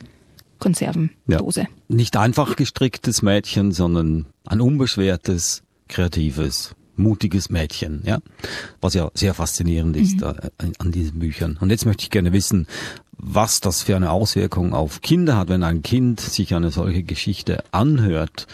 Konservendose. 0.59 1.63
Ja. 1.63 1.69
Nicht 1.89 2.17
einfach 2.17 2.57
gestricktes 2.57 3.23
Mädchen, 3.23 3.73
sondern 3.73 4.27
ein 4.47 4.61
unbeschwertes, 4.61 5.63
kreatives, 5.89 6.77
mutiges 6.97 7.51
Mädchen, 7.51 8.03
ja. 8.05 8.21
Was 8.81 8.95
ja 8.95 9.11
sehr 9.15 9.35
faszinierend 9.35 9.97
ist 9.97 10.21
mhm. 10.21 10.35
äh, 10.59 10.73
an 10.79 10.93
diesen 10.93 11.19
Büchern. 11.19 11.59
Und 11.61 11.71
jetzt 11.71 11.85
möchte 11.85 12.05
ich 12.05 12.11
gerne 12.11 12.33
wissen, 12.33 12.67
was 13.19 13.61
das 13.61 13.83
für 13.83 13.97
eine 13.97 14.11
Auswirkung 14.11 14.75
auf 14.75 15.01
Kinder 15.01 15.37
hat, 15.37 15.49
wenn 15.49 15.63
ein 15.63 15.83
Kind 15.83 16.21
sich 16.21 16.55
eine 16.55 16.71
solche 16.71 17.03
Geschichte 17.03 17.65
anhört. 17.73 18.47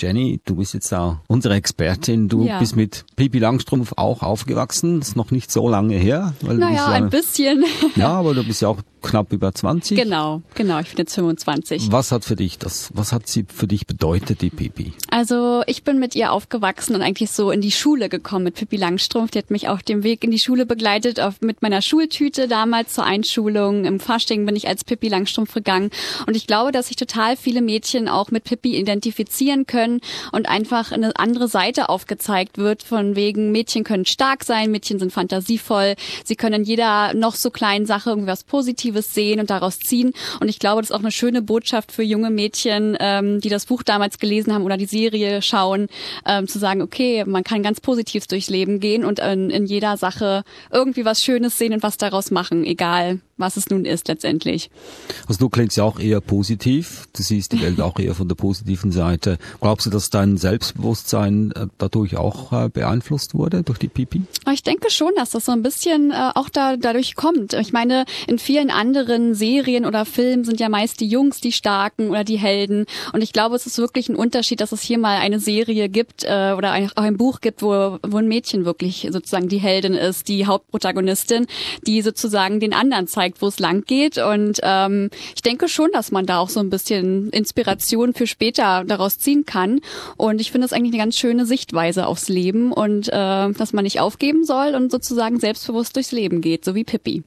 Jenny, 0.00 0.40
du 0.44 0.56
bist 0.56 0.74
jetzt 0.74 0.92
da 0.92 1.20
unsere 1.26 1.54
Expertin. 1.54 2.28
Du 2.28 2.44
ja. 2.44 2.60
bist 2.60 2.76
mit 2.76 3.04
Pipi 3.16 3.38
Langstrumpf 3.38 3.94
auch 3.96 4.22
aufgewachsen. 4.22 5.00
Das 5.00 5.08
ist 5.08 5.16
noch 5.16 5.30
nicht 5.30 5.50
so 5.50 5.68
lange 5.68 5.96
her. 5.96 6.34
Naja, 6.42 6.70
ja, 6.70 6.86
ein 6.88 7.10
bisschen. 7.10 7.64
Ja, 7.96 8.10
aber 8.10 8.34
du 8.34 8.44
bist 8.44 8.62
ja 8.62 8.68
auch 8.68 8.78
knapp 9.02 9.32
über 9.32 9.52
20. 9.52 9.98
Genau, 9.98 10.42
genau. 10.54 10.78
Ich 10.80 10.90
bin 10.90 10.98
jetzt 10.98 11.14
25. 11.14 11.90
Was 11.90 12.12
hat 12.12 12.24
für 12.24 12.36
dich 12.36 12.58
das, 12.58 12.90
was 12.94 13.12
hat 13.12 13.26
sie 13.26 13.44
für 13.52 13.66
dich 13.66 13.86
bedeutet, 13.86 14.40
die 14.40 14.50
Pipi? 14.50 14.92
Also, 15.10 15.62
ich 15.66 15.82
bin 15.82 15.98
mit 15.98 16.14
ihr 16.14 16.32
aufgewachsen 16.32 16.94
und 16.94 17.02
eigentlich 17.02 17.30
so 17.30 17.50
in 17.50 17.60
die 17.60 17.70
Schule 17.70 18.08
gekommen 18.08 18.44
mit 18.44 18.54
Pippi 18.54 18.76
Langstrumpf. 18.76 19.30
Die 19.32 19.38
hat 19.38 19.50
mich 19.50 19.68
auch 19.68 19.82
den 19.82 20.02
Weg 20.02 20.22
in 20.22 20.30
die 20.30 20.38
Schule 20.38 20.66
begleitet, 20.66 21.20
auf, 21.20 21.40
mit 21.40 21.62
meiner 21.62 21.82
Schultüte 21.82 22.46
damals 22.46 22.92
zur 22.92 23.04
Einschulung. 23.04 23.84
Im 23.84 24.00
Fasching 24.00 24.46
bin 24.46 24.54
ich 24.54 24.68
als 24.68 24.84
Pippi 24.84 25.08
Langstrumpf 25.08 25.54
gegangen. 25.54 25.90
Und 26.26 26.36
ich 26.36 26.46
glaube, 26.46 26.72
dass 26.72 26.88
sich 26.88 26.96
total 26.96 27.36
viele 27.36 27.62
Mädchen 27.62 28.08
auch 28.08 28.30
mit 28.30 28.44
Pippi 28.44 28.76
identifizieren 28.76 29.66
können 29.66 29.87
und 30.32 30.48
einfach 30.48 30.92
eine 30.92 31.16
andere 31.16 31.48
Seite 31.48 31.88
aufgezeigt 31.88 32.58
wird, 32.58 32.82
von 32.82 33.16
wegen 33.16 33.52
Mädchen 33.52 33.84
können 33.84 34.06
stark 34.06 34.44
sein, 34.44 34.70
Mädchen 34.70 34.98
sind 34.98 35.12
fantasievoll, 35.12 35.94
sie 36.24 36.36
können 36.36 36.62
in 36.62 36.64
jeder 36.64 37.14
noch 37.14 37.34
so 37.34 37.50
kleinen 37.50 37.86
Sache 37.86 38.10
irgendwas 38.10 38.44
Positives 38.44 38.68
Positives 38.68 39.14
sehen 39.14 39.40
und 39.40 39.50
daraus 39.50 39.78
ziehen. 39.78 40.12
Und 40.40 40.48
ich 40.48 40.58
glaube, 40.58 40.82
das 40.82 40.90
ist 40.90 40.96
auch 40.96 41.00
eine 41.00 41.12
schöne 41.12 41.42
Botschaft 41.42 41.92
für 41.92 42.02
junge 42.02 42.30
Mädchen, 42.30 42.96
ähm, 43.00 43.40
die 43.40 43.48
das 43.48 43.66
Buch 43.66 43.82
damals 43.82 44.18
gelesen 44.18 44.52
haben 44.52 44.64
oder 44.64 44.76
die 44.76 44.86
Serie 44.86 45.42
schauen, 45.42 45.88
ähm, 46.26 46.48
zu 46.48 46.58
sagen, 46.58 46.82
okay, 46.82 47.24
man 47.24 47.44
kann 47.44 47.62
ganz 47.62 47.80
positiv 47.80 48.26
durchs 48.26 48.50
Leben 48.50 48.80
gehen 48.80 49.04
und 49.04 49.20
in, 49.20 49.50
in 49.50 49.66
jeder 49.66 49.96
Sache 49.96 50.44
irgendwie 50.72 51.04
was 51.04 51.22
Schönes 51.22 51.56
sehen 51.56 51.72
und 51.72 51.82
was 51.82 51.96
daraus 51.96 52.30
machen, 52.30 52.64
egal 52.64 53.20
was 53.38 53.56
es 53.56 53.70
nun 53.70 53.84
ist 53.84 54.08
letztendlich. 54.08 54.70
Also 55.26 55.38
du 55.38 55.48
klingst 55.48 55.76
ja 55.76 55.84
auch 55.84 55.98
eher 55.98 56.20
positiv, 56.20 57.08
du 57.16 57.22
siehst 57.22 57.52
die 57.52 57.62
Welt 57.62 57.80
auch 57.80 57.98
eher 57.98 58.14
von 58.14 58.28
der 58.28 58.34
positiven 58.34 58.92
Seite. 58.92 59.38
Glaubst 59.60 59.86
du, 59.86 59.90
dass 59.90 60.10
dein 60.10 60.36
Selbstbewusstsein 60.36 61.52
äh, 61.52 61.66
dadurch 61.78 62.16
auch 62.16 62.52
äh, 62.52 62.68
beeinflusst 62.68 63.34
wurde 63.34 63.62
durch 63.62 63.78
die 63.78 63.88
Pipi? 63.88 64.22
Ich 64.52 64.62
denke 64.62 64.90
schon, 64.90 65.12
dass 65.16 65.30
das 65.30 65.46
so 65.46 65.52
ein 65.52 65.62
bisschen 65.62 66.10
äh, 66.10 66.30
auch 66.34 66.48
da, 66.48 66.76
dadurch 66.76 67.14
kommt. 67.14 67.54
Ich 67.54 67.72
meine, 67.72 68.04
in 68.26 68.38
vielen 68.38 68.70
anderen 68.70 69.34
Serien 69.34 69.86
oder 69.86 70.04
Filmen 70.04 70.44
sind 70.44 70.60
ja 70.60 70.68
meist 70.68 71.00
die 71.00 71.08
Jungs 71.08 71.40
die 71.40 71.52
Starken 71.52 72.10
oder 72.10 72.24
die 72.24 72.38
Helden. 72.38 72.86
Und 73.12 73.22
ich 73.22 73.32
glaube, 73.32 73.56
es 73.56 73.66
ist 73.66 73.78
wirklich 73.78 74.08
ein 74.08 74.16
Unterschied, 74.16 74.60
dass 74.60 74.72
es 74.72 74.82
hier 74.82 74.98
mal 74.98 75.18
eine 75.18 75.40
Serie 75.40 75.88
gibt 75.88 76.24
oder 76.24 76.72
ein, 76.72 76.90
auch 76.96 77.02
ein 77.02 77.16
Buch 77.16 77.40
gibt, 77.40 77.62
wo, 77.62 77.98
wo 78.02 78.16
ein 78.16 78.28
Mädchen 78.28 78.64
wirklich 78.64 79.08
sozusagen 79.10 79.48
die 79.48 79.58
Heldin 79.58 79.94
ist, 79.94 80.28
die 80.28 80.46
Hauptprotagonistin, 80.46 81.46
die 81.86 82.02
sozusagen 82.02 82.60
den 82.60 82.72
anderen 82.72 83.06
zeigt, 83.06 83.27
zeigt, 83.28 83.42
wo 83.42 83.46
es 83.48 83.58
lang 83.58 83.84
geht. 83.84 84.18
Und 84.18 84.60
ähm, 84.62 85.10
ich 85.34 85.42
denke 85.42 85.68
schon, 85.68 85.90
dass 85.92 86.10
man 86.10 86.26
da 86.26 86.38
auch 86.38 86.48
so 86.48 86.60
ein 86.60 86.70
bisschen 86.70 87.30
Inspiration 87.30 88.14
für 88.14 88.26
später 88.26 88.84
daraus 88.84 89.18
ziehen 89.18 89.44
kann. 89.44 89.80
Und 90.16 90.40
ich 90.40 90.50
finde 90.50 90.66
das 90.66 90.72
eigentlich 90.72 90.94
eine 90.94 91.02
ganz 91.02 91.16
schöne 91.16 91.46
Sichtweise 91.46 92.06
aufs 92.06 92.28
Leben 92.28 92.72
und 92.72 93.08
äh, 93.08 93.12
dass 93.12 93.72
man 93.72 93.84
nicht 93.84 94.00
aufgeben 94.00 94.44
soll 94.44 94.74
und 94.74 94.90
sozusagen 94.90 95.38
selbstbewusst 95.38 95.96
durchs 95.96 96.12
Leben 96.12 96.40
geht, 96.40 96.64
so 96.64 96.74
wie 96.74 96.84
Pippi. 96.84 97.22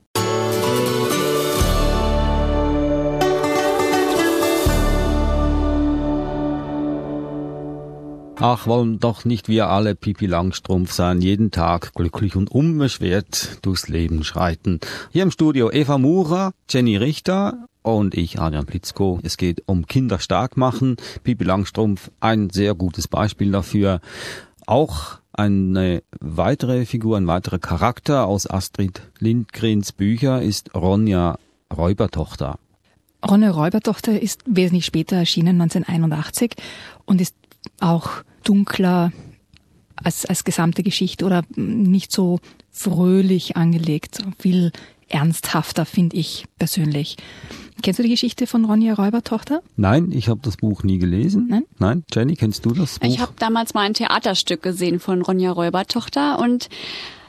Ach, 8.43 8.65
wollen 8.65 8.99
doch 8.99 9.23
nicht 9.23 9.49
wir 9.49 9.69
alle 9.69 9.93
Pipi 9.93 10.25
Langstrumpf 10.25 10.91
sein, 10.91 11.21
jeden 11.21 11.51
Tag 11.51 11.93
glücklich 11.93 12.35
und 12.35 12.49
unbeschwert 12.49 13.59
durchs 13.61 13.87
Leben 13.87 14.23
schreiten. 14.23 14.79
Hier 15.11 15.21
im 15.21 15.29
Studio 15.29 15.69
Eva 15.71 15.99
Murer, 15.99 16.51
Jenny 16.67 16.97
Richter 16.97 17.67
und 17.83 18.15
ich, 18.15 18.39
Adrian 18.39 18.65
Blitzko. 18.65 19.19
Es 19.21 19.37
geht 19.37 19.61
um 19.67 19.85
Kinder 19.85 20.17
stark 20.17 20.57
machen. 20.57 20.97
Pipi 21.23 21.43
Langstrumpf, 21.43 22.09
ein 22.19 22.49
sehr 22.49 22.73
gutes 22.73 23.07
Beispiel 23.07 23.51
dafür. 23.51 24.01
Auch 24.65 25.19
eine 25.33 26.01
weitere 26.19 26.85
Figur, 26.85 27.17
ein 27.17 27.27
weiterer 27.27 27.59
Charakter 27.59 28.25
aus 28.25 28.49
Astrid 28.49 29.03
Lindgrens 29.19 29.91
Bücher 29.91 30.41
ist 30.41 30.73
Ronja 30.73 31.37
Räubertochter. 31.71 32.57
Ronja 33.23 33.51
Räubertochter 33.51 34.19
ist 34.19 34.41
wesentlich 34.47 34.87
später 34.87 35.17
erschienen, 35.17 35.61
1981, 35.61 36.55
und 37.05 37.21
ist 37.21 37.35
auch 37.79 38.23
dunkler 38.43 39.11
als, 39.95 40.25
als 40.25 40.43
gesamte 40.43 40.83
Geschichte 40.83 41.25
oder 41.25 41.43
nicht 41.55 42.11
so 42.11 42.39
fröhlich 42.71 43.57
angelegt, 43.57 44.19
viel 44.39 44.71
ernsthafter, 45.09 45.85
finde 45.85 46.15
ich 46.15 46.45
persönlich. 46.57 47.17
Kennst 47.81 47.99
du 47.99 48.03
die 48.03 48.09
Geschichte 48.09 48.47
von 48.47 48.65
Ronja 48.65 48.93
Räubertochter? 48.93 49.61
Nein, 49.75 50.11
ich 50.11 50.29
habe 50.29 50.39
das 50.43 50.57
Buch 50.57 50.83
nie 50.83 50.99
gelesen. 50.99 51.47
Nein? 51.49 51.63
Nein, 51.79 52.03
Jenny, 52.13 52.35
kennst 52.35 52.65
du 52.65 52.71
das 52.71 52.99
Buch? 52.99 53.07
Ich 53.07 53.19
habe 53.19 53.33
damals 53.39 53.73
mal 53.73 53.81
ein 53.81 53.93
Theaterstück 53.93 54.61
gesehen 54.61 54.99
von 54.99 55.21
Ronja 55.21 55.51
Räubertochter 55.51 56.39
und 56.39 56.69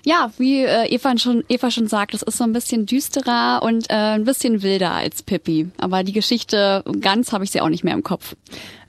ja, 0.05 0.33
wie 0.37 0.63
äh, 0.63 0.93
Eva 0.93 1.17
schon, 1.17 1.45
Eva 1.49 1.71
schon 1.71 1.87
sagt, 1.87 2.15
es 2.15 2.23
ist 2.23 2.37
so 2.37 2.45
ein 2.45 2.53
bisschen 2.53 2.87
düsterer 2.87 3.63
und 3.63 3.89
äh, 3.89 3.95
ein 3.95 4.25
bisschen 4.25 4.63
wilder 4.63 4.93
als 4.93 5.23
Pippi. 5.23 5.71
Aber 5.79 6.03
die 6.03 6.13
Geschichte 6.13 6.83
ganz 7.01 7.33
habe 7.33 7.45
ich 7.45 7.53
sie 7.53 7.61
auch 7.61 7.69
nicht 7.69 7.85
mehr 7.85 7.95
im 7.95 8.03
Kopf. 8.03 8.35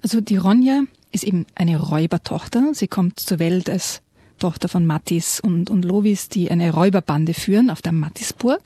Also 0.01 0.21
die 0.21 0.37
Ronja 0.37 0.81
ist 1.13 1.23
eben 1.23 1.45
eine 1.55 1.79
Räubertochter. 1.79 2.73
Sie 2.73 2.87
kommt 2.87 3.19
zur 3.19 3.39
Welt 3.39 3.69
als 3.69 4.01
Tochter 4.39 4.67
von 4.67 4.85
Mattis 4.85 5.39
und, 5.39 5.69
und 5.69 5.85
Lovis, 5.85 6.27
die 6.27 6.51
eine 6.51 6.73
Räuberbande 6.73 7.33
führen 7.33 7.69
auf 7.69 7.81
der 7.81 7.93
Mattisburg. 7.93 8.61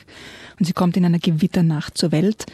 Und 0.60 0.66
sie 0.66 0.74
kommt 0.74 0.98
in 0.98 1.06
einer 1.06 1.20
Gewitternacht 1.20 1.98
zur 1.98 2.12
Welt. 2.12 2.46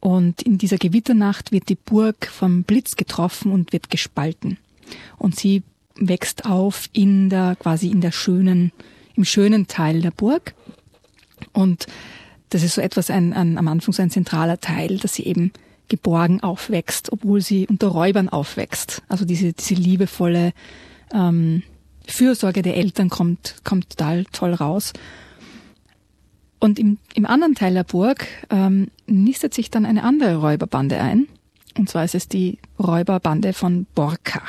Und 0.00 0.42
in 0.42 0.58
dieser 0.58 0.76
Gewitternacht 0.76 1.50
wird 1.50 1.68
die 1.68 1.74
Burg 1.74 2.26
vom 2.26 2.62
Blitz 2.62 2.96
getroffen 2.96 3.50
und 3.50 3.72
wird 3.72 3.90
gespalten. 3.90 4.58
Und 5.18 5.36
sie 5.36 5.62
wächst 5.96 6.44
auf 6.44 6.88
in 6.92 7.30
der, 7.30 7.56
quasi 7.56 7.88
in 7.88 8.00
der 8.00 8.12
schönen, 8.12 8.70
im 9.16 9.24
schönen 9.24 9.66
Teil 9.66 10.02
der 10.02 10.10
Burg. 10.10 10.54
Und 11.52 11.86
das 12.50 12.62
ist 12.62 12.74
so 12.74 12.80
etwas 12.80 13.10
ein, 13.10 13.32
ein, 13.32 13.58
am 13.58 13.66
Anfang 13.66 13.92
so 13.92 14.02
ein 14.02 14.10
zentraler 14.10 14.60
Teil, 14.60 14.98
dass 14.98 15.14
sie 15.14 15.24
eben 15.24 15.52
geborgen 15.88 16.42
aufwächst, 16.42 17.12
obwohl 17.12 17.40
sie 17.40 17.66
unter 17.66 17.88
Räubern 17.88 18.28
aufwächst. 18.28 19.02
Also 19.08 19.24
diese, 19.24 19.52
diese 19.52 19.74
liebevolle 19.74 20.52
ähm, 21.12 21.62
Fürsorge 22.06 22.62
der 22.62 22.76
Eltern 22.76 23.10
kommt, 23.10 23.56
kommt 23.64 23.90
total 23.90 24.24
toll 24.26 24.54
raus. 24.54 24.92
Und 26.58 26.78
im, 26.78 26.98
im 27.14 27.26
anderen 27.26 27.54
Teil 27.54 27.74
der 27.74 27.84
Burg 27.84 28.26
ähm, 28.50 28.88
nistet 29.06 29.54
sich 29.54 29.70
dann 29.70 29.84
eine 29.84 30.02
andere 30.02 30.36
Räuberbande 30.36 31.00
ein. 31.00 31.28
Und 31.76 31.88
zwar 31.90 32.04
ist 32.04 32.14
es 32.14 32.28
die 32.28 32.58
Räuberbande 32.78 33.52
von 33.52 33.86
Borka. 33.94 34.42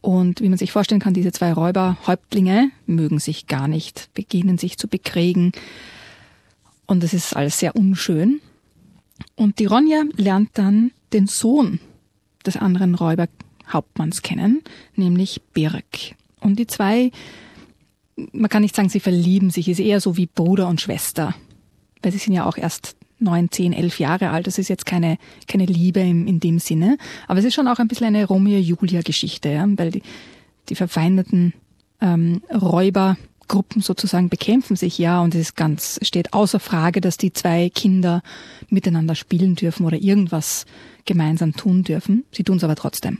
Und 0.00 0.40
wie 0.40 0.48
man 0.48 0.58
sich 0.58 0.72
vorstellen 0.72 1.00
kann, 1.00 1.14
diese 1.14 1.32
zwei 1.32 1.52
Räuberhäuptlinge 1.52 2.70
mögen 2.86 3.18
sich 3.18 3.46
gar 3.46 3.68
nicht, 3.68 4.10
beginnen 4.14 4.58
sich 4.58 4.76
zu 4.76 4.88
bekriegen. 4.88 5.52
Und 6.86 7.02
es 7.04 7.14
ist 7.14 7.34
alles 7.36 7.58
sehr 7.58 7.74
unschön. 7.76 8.40
Und 9.36 9.58
die 9.58 9.66
Ronja 9.66 10.02
lernt 10.16 10.50
dann 10.54 10.92
den 11.12 11.26
Sohn 11.26 11.80
des 12.44 12.56
anderen 12.56 12.94
Räuberhauptmanns 12.94 14.22
kennen, 14.22 14.62
nämlich 14.96 15.40
Birk. 15.52 16.14
Und 16.40 16.58
die 16.58 16.66
zwei, 16.66 17.10
man 18.32 18.50
kann 18.50 18.62
nicht 18.62 18.76
sagen, 18.76 18.88
sie 18.88 19.00
verlieben 19.00 19.50
sich, 19.50 19.68
ist 19.68 19.80
eher 19.80 20.00
so 20.00 20.16
wie 20.16 20.26
Bruder 20.26 20.68
und 20.68 20.80
Schwester. 20.80 21.34
Weil 22.02 22.12
sie 22.12 22.18
sind 22.18 22.34
ja 22.34 22.44
auch 22.44 22.56
erst 22.56 22.96
neun, 23.18 23.50
zehn, 23.50 23.72
elf 23.72 23.98
Jahre 23.98 24.30
alt. 24.30 24.46
Das 24.46 24.58
ist 24.58 24.68
jetzt 24.68 24.86
keine, 24.86 25.16
keine 25.48 25.66
Liebe 25.66 26.00
in, 26.00 26.26
in 26.28 26.40
dem 26.40 26.58
Sinne. 26.58 26.98
Aber 27.26 27.38
es 27.38 27.44
ist 27.44 27.54
schon 27.54 27.68
auch 27.68 27.78
ein 27.78 27.88
bisschen 27.88 28.06
eine 28.06 28.26
Romeo-Julia-Geschichte, 28.26 29.48
ja? 29.50 29.66
weil 29.76 29.90
die, 29.90 30.02
die 30.68 30.74
verfeindeten 30.74 31.54
ähm, 32.00 32.42
Räubergruppen 33.44 33.82
sozusagen 33.82 34.28
bekämpfen 34.28 34.76
sich 34.76 34.98
ja 34.98 35.20
und 35.20 35.34
es 35.34 35.40
ist 35.40 35.56
ganz, 35.56 35.98
steht 36.02 36.32
außer 36.32 36.60
Frage, 36.60 37.00
dass 37.00 37.16
die 37.16 37.32
zwei 37.32 37.70
Kinder 37.70 38.22
miteinander 38.68 39.14
spielen 39.14 39.54
dürfen 39.54 39.86
oder 39.86 39.96
irgendwas 39.96 40.66
gemeinsam 41.04 41.54
tun 41.54 41.84
dürfen. 41.84 42.24
Sie 42.32 42.44
tun 42.44 42.56
es 42.56 42.64
aber 42.64 42.76
trotzdem. 42.76 43.18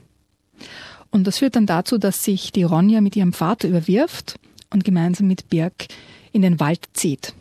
Und 1.11 1.27
das 1.27 1.39
führt 1.39 1.57
dann 1.57 1.67
dazu, 1.67 1.99
dass 1.99 2.25
sich 2.25 2.53
die 2.53 2.65
Ronja 2.65 3.01
mit 3.01 3.17
ihrem 3.17 3.33
Vater 3.33 3.69
überwirft 3.69 4.37
und 4.71 4.85
gemeinsam 4.85 5.29
mit 5.29 5.49
Birk 5.49 5.87
in 6.33 6.43
den 6.43 6.59
Wald 6.59 6.89
zieht 6.95 7.35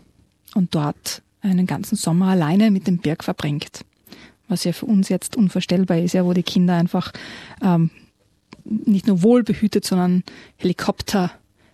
und 0.53 0.75
dort 0.75 1.21
einen 1.41 1.65
ganzen 1.65 1.95
Sommer 1.95 2.27
alleine 2.27 2.69
mit 2.69 2.87
dem 2.87 2.99
Birk 2.99 3.23
verbringt. 3.23 3.85
Was 4.47 4.65
ja 4.65 4.73
für 4.73 4.85
uns 4.85 5.09
jetzt 5.09 5.35
unvorstellbar 5.35 5.97
ist, 5.97 6.13
ja, 6.13 6.25
wo 6.25 6.33
die 6.33 6.43
Kinder 6.43 6.75
einfach 6.75 7.11
ähm, 7.63 7.89
nicht 8.63 9.07
nur 9.07 9.23
wohlbehütet, 9.23 9.85
sondern 9.85 10.23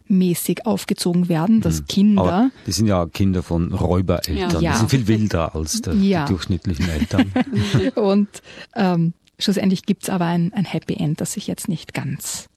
helikoptermäßig 0.10 0.66
aufgezogen 0.66 1.30
werden, 1.30 1.62
dass 1.62 1.82
Mhm. 1.82 1.86
Kinder 1.88 2.22
Aber 2.24 2.52
die 2.66 2.72
sind 2.72 2.88
ja 2.88 3.06
Kinder 3.06 3.44
von 3.44 3.74
Räubereltern. 3.74 4.62
Ja. 4.62 4.72
Die 4.74 4.78
sind 4.78 4.90
viel 4.90 5.08
wilder 5.08 5.56
als 5.56 5.82
der, 5.82 5.94
Ja. 5.96 6.26
die 6.26 6.34
durchschnittlichen 6.34 6.90
Eltern. 6.90 7.32
Und 7.96 8.28
ähm, 8.76 9.14
schlussendlich 9.38 9.84
gibt's 9.86 10.10
aber 10.10 10.26
ein, 10.26 10.52
ein 10.54 10.66
Happy 10.66 10.96
End, 10.96 11.22
das 11.22 11.38
ich 11.38 11.48
jetzt 11.48 11.68
nicht 11.70 11.94
ganz 11.94 12.48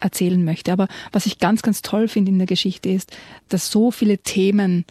erzählen 0.00 0.44
möchte. 0.44 0.72
Aber 0.72 0.88
was 1.12 1.26
ich 1.26 1.38
ganz, 1.38 1.62
ganz 1.62 1.82
toll 1.82 2.08
finde 2.08 2.30
in 2.32 2.38
der 2.38 2.46
Geschichte 2.46 2.88
ist, 2.88 3.16
dass 3.48 3.70
so 3.70 3.90
viele 3.90 4.18
Themen 4.18 4.84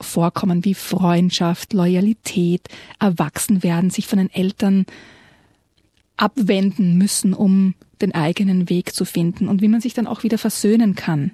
vorkommen 0.00 0.64
wie 0.64 0.74
Freundschaft, 0.74 1.72
Loyalität, 1.72 2.68
Erwachsenwerden, 2.98 3.90
sich 3.90 4.06
von 4.06 4.18
den 4.18 4.30
Eltern 4.32 4.86
abwenden 6.20 6.96
müssen, 6.98 7.34
um 7.34 7.74
den 8.02 8.14
eigenen 8.14 8.68
Weg 8.68 8.94
zu 8.94 9.04
finden 9.04 9.48
und 9.48 9.62
wie 9.62 9.68
man 9.68 9.80
sich 9.80 9.94
dann 9.94 10.06
auch 10.06 10.22
wieder 10.22 10.38
versöhnen 10.38 10.94
kann, 10.94 11.32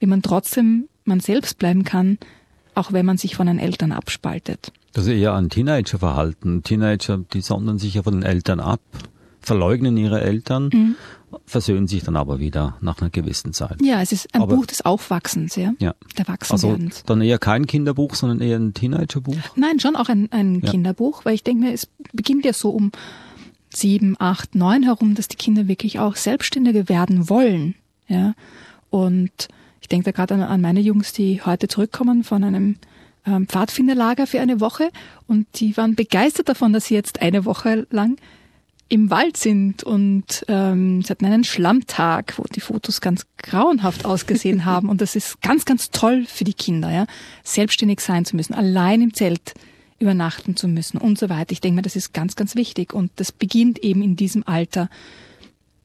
wie 0.00 0.06
man 0.06 0.22
trotzdem 0.22 0.88
man 1.04 1.20
selbst 1.20 1.58
bleiben 1.58 1.84
kann, 1.84 2.18
auch 2.74 2.92
wenn 2.92 3.06
man 3.06 3.16
sich 3.16 3.34
von 3.36 3.46
den 3.46 3.58
Eltern 3.58 3.92
abspaltet. 3.92 4.72
Das 4.92 5.06
ist 5.06 5.12
eher 5.14 5.34
ein 5.34 5.48
Teenagerverhalten. 5.48 6.62
Teenager, 6.62 7.18
die 7.32 7.40
sondern 7.40 7.78
sich 7.78 7.94
ja 7.94 8.02
von 8.02 8.14
den 8.14 8.22
Eltern 8.22 8.60
ab, 8.60 8.80
verleugnen 9.40 9.96
ihre 9.96 10.20
Eltern, 10.20 10.70
Mhm. 10.72 10.94
versöhnen 11.46 11.86
sich 11.88 12.02
dann 12.04 12.16
aber 12.16 12.38
wieder 12.40 12.76
nach 12.80 13.00
einer 13.00 13.10
gewissen 13.10 13.52
Zeit. 13.52 13.76
Ja, 13.82 14.00
es 14.02 14.12
ist 14.12 14.34
ein 14.34 14.42
Aber- 14.42 14.56
Buch 14.56 14.66
des 14.66 14.84
Aufwachsens, 14.84 15.56
ja. 15.56 15.72
Ja. 15.78 15.94
Der 16.16 16.28
Also 16.28 16.68
Erwachsenwerdens. 16.68 17.02
dann 17.06 17.20
eher 17.20 17.38
kein 17.38 17.66
Kinderbuch, 17.66 18.14
sondern 18.14 18.40
eher 18.40 18.58
ein 18.58 18.74
Teenagerbuch. 18.74 19.36
Nein, 19.56 19.78
schon 19.80 19.96
auch 19.96 20.08
ein, 20.08 20.30
ein 20.32 20.60
Ja. 20.60 20.70
Kinderbuch, 20.70 21.24
weil 21.24 21.34
ich 21.34 21.42
denke 21.44 21.64
mir, 21.66 21.72
es 21.72 21.88
beginnt 22.12 22.44
ja 22.44 22.52
so 22.52 22.70
um 22.70 22.90
sieben, 23.70 24.16
acht, 24.18 24.54
neun 24.54 24.82
herum, 24.82 25.14
dass 25.14 25.28
die 25.28 25.36
Kinder 25.36 25.68
wirklich 25.68 25.98
auch 25.98 26.16
Selbstständige 26.16 26.88
werden 26.88 27.28
wollen, 27.28 27.74
ja. 28.06 28.34
Und 28.90 29.48
ich 29.80 29.88
denke 29.88 30.04
da 30.04 30.10
gerade 30.12 30.34
an, 30.34 30.42
an 30.42 30.60
meine 30.60 30.80
Jungs, 30.80 31.12
die 31.12 31.42
heute 31.42 31.68
zurückkommen 31.68 32.24
von 32.24 32.42
einem 32.42 32.76
ähm, 33.26 33.46
Pfadfinderlager 33.46 34.26
für 34.26 34.40
eine 34.40 34.60
Woche 34.60 34.90
und 35.26 35.46
die 35.56 35.76
waren 35.76 35.94
begeistert 35.94 36.48
davon, 36.48 36.72
dass 36.72 36.86
sie 36.86 36.94
jetzt 36.94 37.20
eine 37.20 37.44
Woche 37.44 37.86
lang 37.90 38.16
im 38.88 39.10
Wald 39.10 39.36
sind 39.36 39.82
und 39.82 40.46
ähm, 40.48 41.02
sie 41.02 41.10
hatten 41.10 41.26
einen 41.26 41.44
Schlammtag, 41.44 42.38
wo 42.38 42.44
die 42.44 42.60
Fotos 42.60 43.00
ganz 43.02 43.26
grauenhaft 43.36 44.04
ausgesehen 44.06 44.64
haben 44.64 44.88
und 44.88 45.00
das 45.00 45.14
ist 45.14 45.40
ganz, 45.42 45.64
ganz 45.64 45.90
toll 45.90 46.24
für 46.26 46.44
die 46.44 46.54
Kinder, 46.54 46.90
ja, 46.90 47.06
selbstständig 47.44 48.00
sein 48.00 48.24
zu 48.24 48.36
müssen, 48.36 48.54
allein 48.54 49.02
im 49.02 49.14
Zelt 49.14 49.54
übernachten 49.98 50.56
zu 50.56 50.68
müssen 50.68 50.98
und 50.98 51.18
so 51.18 51.28
weiter. 51.28 51.52
Ich 51.52 51.60
denke 51.60 51.76
mir, 51.76 51.82
das 51.82 51.96
ist 51.96 52.12
ganz, 52.12 52.36
ganz 52.36 52.54
wichtig 52.54 52.92
und 52.92 53.10
das 53.16 53.32
beginnt 53.32 53.78
eben 53.80 54.02
in 54.02 54.16
diesem 54.16 54.46
Alter, 54.46 54.88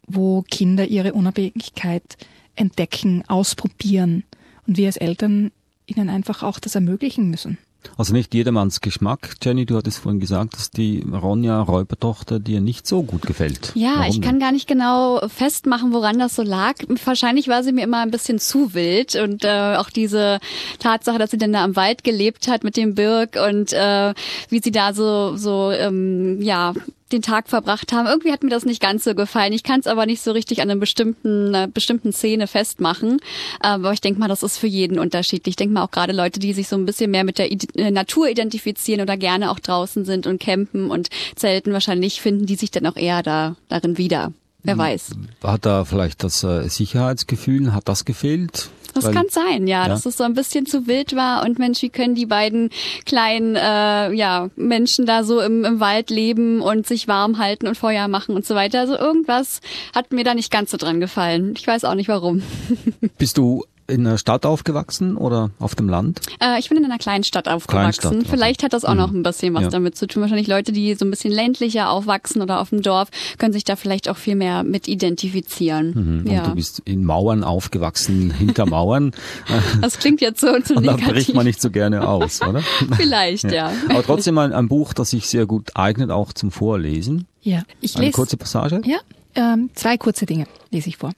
wo 0.06 0.44
Kinder 0.44 0.86
ihre 0.86 1.14
Unabhängigkeit 1.14 2.18
entdecken, 2.56 3.24
ausprobieren 3.28 4.24
und 4.68 4.78
wir 4.78 4.88
als 4.88 4.98
Eltern 4.98 5.52
ihnen 5.86 6.10
einfach 6.10 6.44
auch 6.44 6.60
das 6.60 6.76
ermöglichen 6.76 7.30
müssen. 7.30 7.58
Also 7.98 8.14
nicht 8.14 8.34
jedermanns 8.34 8.82
Geschmack. 8.82 9.36
Jenny, 9.42 9.66
du 9.66 9.78
hattest 9.78 10.00
vorhin 10.00 10.20
gesagt, 10.20 10.54
dass 10.54 10.72
die 10.72 11.04
Ronja 11.12 11.62
Räubertochter 11.62 12.40
dir 12.40 12.62
nicht 12.62 12.88
so 12.88 13.04
gut 13.04 13.24
gefällt. 13.24 13.72
Ja, 13.76 13.96
Warum 13.98 14.10
ich 14.10 14.22
kann 14.22 14.36
denn? 14.36 14.40
gar 14.40 14.52
nicht 14.52 14.68
genau 14.68 15.22
festmachen, 15.28 15.94
woran 15.94 16.20
das 16.20 16.36
so 16.36 16.44
lag. 16.44 16.76
Wahrscheinlich 17.06 17.48
war 17.48 17.64
sie 17.64 17.72
mir 17.72 17.84
immer 17.84 18.00
ein 18.02 18.12
bisschen 18.12 18.40
zu 18.40 18.74
wild 18.74 19.16
und 19.16 19.44
äh, 19.44 19.76
auch 19.78 19.90
diese 19.90 20.40
Tatsache, 20.80 21.18
dass 21.18 21.32
sie 21.32 21.38
dann 21.38 21.54
da 21.54 21.64
am 21.64 21.76
Wald 21.76 22.04
gelebt 22.04 22.48
hat 22.48 22.64
mit 22.64 22.78
dem 22.78 22.96
Birk 22.96 23.38
und 23.48 23.74
äh, 23.74 24.14
wie 24.50 24.60
sie 24.60 24.72
da 24.72 24.94
so 24.94 25.36
so 25.38 25.72
ähm, 25.72 26.42
ja 26.42 26.74
den 27.12 27.22
Tag 27.22 27.50
verbracht 27.50 27.92
haben. 27.92 28.08
Irgendwie 28.08 28.32
hat 28.32 28.44
mir 28.44 28.50
das 28.50 28.66
nicht 28.66 28.82
ganz 28.82 29.04
so 29.04 29.14
gefallen. 29.14 29.54
Ich 29.54 29.64
kann 29.64 29.80
es 29.80 29.88
aber 29.88 30.06
nicht 30.06 30.22
so 30.22 30.32
richtig 30.32 30.62
an 30.62 30.70
einer 30.70 30.80
bestimmten, 30.80 31.50
einer 31.50 31.68
bestimmten 31.68 32.14
Szene 32.14 32.48
festmachen. 32.48 33.20
Aber 33.60 33.94
ich 33.94 34.02
denke 34.02 34.20
mal, 34.20 34.28
das 34.28 34.44
ist 34.44 34.58
für 34.58 34.68
jeden 34.68 35.00
unterschiedlich. 35.00 35.54
Ich 35.54 35.56
denke 35.58 35.74
mal 35.74 35.84
auch 35.84 35.92
gerade 35.92 36.14
Leute, 36.14 36.40
die 36.40 36.54
sich 36.54 36.68
so 36.68 36.76
ein 36.76 36.86
bisschen 36.86 37.12
mehr 37.12 37.24
mit 37.24 37.38
der 37.38 37.52
Ide- 37.52 37.68
äh, 37.76 37.92
Natur 37.92 38.30
identifizieren 38.30 39.02
oder 39.02 39.18
gerne 39.18 39.52
auch 39.52 39.60
draußen 39.60 40.06
sind 40.06 40.26
und 40.28 40.40
campen 40.40 40.90
und 40.90 41.10
zelten, 41.36 41.74
wahrscheinlich 41.74 42.22
finden 42.22 42.46
die 42.46 42.56
sich 42.56 42.72
dann 42.72 42.86
auch 42.88 42.96
eher 42.96 43.22
da 43.22 43.56
darin 43.70 43.98
wieder. 43.98 44.34
Wer 44.66 44.78
weiß. 44.78 45.12
Hat 45.44 45.66
da 45.66 45.84
vielleicht 45.84 46.24
das 46.24 46.42
äh, 46.44 46.70
Sicherheitsgefühl, 46.70 47.74
hat 47.74 47.90
das 47.90 48.06
gefehlt? 48.06 48.70
Das 48.94 49.06
Weil- 49.06 49.14
kann 49.14 49.26
sein, 49.30 49.68
ja, 49.68 49.84
Ja. 49.84 49.88
dass 49.88 50.06
es 50.06 50.18
so 50.18 50.24
ein 50.24 50.34
bisschen 50.34 50.66
zu 50.66 50.88
wild 50.88 51.16
war 51.16 51.44
und 51.44 51.60
Mensch, 51.60 51.82
wie 51.82 51.90
können 51.90 52.16
die 52.16 52.26
beiden 52.26 52.70
kleinen 53.06 53.56
äh, 53.56 54.12
ja, 54.14 54.50
Menschen 54.56 55.06
da 55.06 55.24
so 55.24 55.40
im, 55.42 55.66
im 55.66 55.80
Wald 55.80 56.10
leben 56.10 56.62
und 56.62 56.86
sich 56.88 57.08
warm 57.08 57.38
halten 57.40 57.68
und 57.68 57.76
Feuer 57.78 58.08
machen 58.08 58.36
und 58.36 58.46
so 58.46 58.56
weiter. 58.56 58.80
Also 58.82 58.98
irgendwas 58.98 59.62
hat 59.96 60.12
mir 60.12 60.24
da 60.24 60.34
nicht 60.34 60.52
ganz 60.52 60.72
so 60.72 60.78
dran 60.78 61.00
gefallen. 61.00 61.54
Ich 61.58 61.66
weiß 61.68 61.84
auch 61.86 61.96
nicht 61.96 62.08
warum. 62.10 62.44
Bist 63.18 63.38
du 63.38 63.64
in 63.88 64.04
der 64.04 64.18
Stadt 64.18 64.46
aufgewachsen 64.46 65.18
oder 65.18 65.50
auf 65.60 65.76
dem 65.76 65.90
Land? 65.90 66.22
Äh, 66.42 66.60
ich 66.60 66.70
bin 66.70 66.78
in 66.78 66.86
einer 66.86 66.98
kleinen 66.98 67.24
Stadt 67.24 67.48
aufgewachsen. 67.48 68.00
Kleinstadt, 68.02 68.14
okay. 68.14 68.26
Vielleicht 68.30 68.64
hat 68.64 68.74
das 68.74 68.86
auch 68.86 68.96
noch 68.96 69.12
ein 69.12 69.24
bisschen 69.24 69.54
was 69.54 69.64
Ja. 69.64 69.70
damit 69.70 69.96
zu 69.98 70.08
tun. 70.08 70.22
Wahrscheinlich 70.22 70.48
Leute, 70.48 70.72
die 70.72 70.94
so 70.96 71.06
ein 71.06 71.10
bisschen 71.12 71.32
ländlicher 71.32 71.90
aufwachsen 71.90 72.42
oder 72.42 72.60
auf 72.62 72.70
dem 72.70 72.82
Dorf, 72.82 73.10
können 73.38 73.54
sich 73.54 73.64
da 73.64 73.76
vielleicht 73.76 74.10
auch 74.10 74.18
viel 74.18 74.36
mehr 74.36 74.64
mit 74.64 74.88
identifizieren. 74.88 76.24
Mhm. 76.26 76.32
Ja. 76.32 76.40
Und 76.44 76.48
du 76.52 76.56
bist 76.56 76.82
in 76.86 77.04
Mauern 77.06 77.44
aufgewachsen, 77.44 78.32
hinter 78.32 78.66
Mauern. 78.66 79.12
Das 79.82 79.98
klingt 80.00 80.22
jetzt 80.22 80.40
so 80.42 80.48
zu 80.64 80.76
Und 80.76 80.86
da 80.86 80.94
negativ. 80.94 81.14
bricht 81.14 81.34
man 81.34 81.46
nicht 81.46 81.62
so 81.62 81.70
gerne 81.70 82.08
aus, 82.08 82.42
oder? 82.42 82.62
Vielleicht, 82.96 83.52
ja. 83.52 83.72
Aber 83.90 84.04
trotzdem 84.04 84.38
ein, 84.38 84.54
ein 84.54 84.68
Buch, 84.68 84.94
das 84.94 85.10
sich 85.12 85.28
sehr 85.28 85.46
gut 85.46 85.72
eignet, 85.76 86.10
auch 86.12 86.34
zum 86.34 86.52
Vorlesen. 86.52 87.28
Ja, 87.42 87.64
ich 87.82 87.96
Eine 87.96 88.06
lese 88.06 88.16
kurze 88.16 88.38
Passage. 88.38 88.82
Ja, 88.86 88.98
ähm, 89.36 89.70
zwei 89.74 89.98
kurze 89.98 90.26
Dinge 90.26 90.46
lese 90.72 90.90
ich 90.90 90.98
vor. 90.98 91.12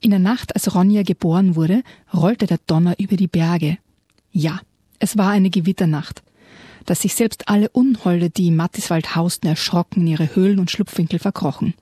In 0.00 0.10
der 0.10 0.20
Nacht, 0.20 0.54
als 0.54 0.74
Ronja 0.74 1.02
geboren 1.02 1.56
wurde, 1.56 1.82
rollte 2.14 2.46
der 2.46 2.58
Donner 2.66 2.94
über 2.98 3.16
die 3.16 3.26
Berge. 3.26 3.78
Ja, 4.30 4.60
es 5.00 5.18
war 5.18 5.30
eine 5.30 5.50
Gewitternacht, 5.50 6.22
dass 6.86 7.02
sich 7.02 7.14
selbst 7.14 7.48
alle 7.48 7.68
Unholde, 7.70 8.30
die 8.30 8.48
im 8.48 8.56
Mattiswald 8.56 9.16
hausten, 9.16 9.48
erschrocken 9.48 10.02
in 10.02 10.06
ihre 10.06 10.36
Höhlen 10.36 10.60
und 10.60 10.70
Schlupfwinkel 10.70 11.18
verkrochen. 11.18 11.74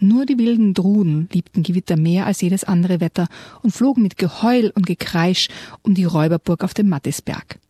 Nur 0.00 0.26
die 0.26 0.36
wilden 0.38 0.74
Druden 0.74 1.28
liebten 1.32 1.62
Gewitter 1.62 1.96
mehr 1.96 2.26
als 2.26 2.40
jedes 2.40 2.64
andere 2.64 2.98
Wetter 3.00 3.28
und 3.62 3.70
flogen 3.70 4.02
mit 4.02 4.18
Geheul 4.18 4.72
und 4.74 4.86
Gekreisch 4.86 5.48
um 5.82 5.94
die 5.94 6.04
Räuberburg 6.04 6.64
auf 6.64 6.74
dem 6.74 6.88
Mattisberg. 6.88 7.60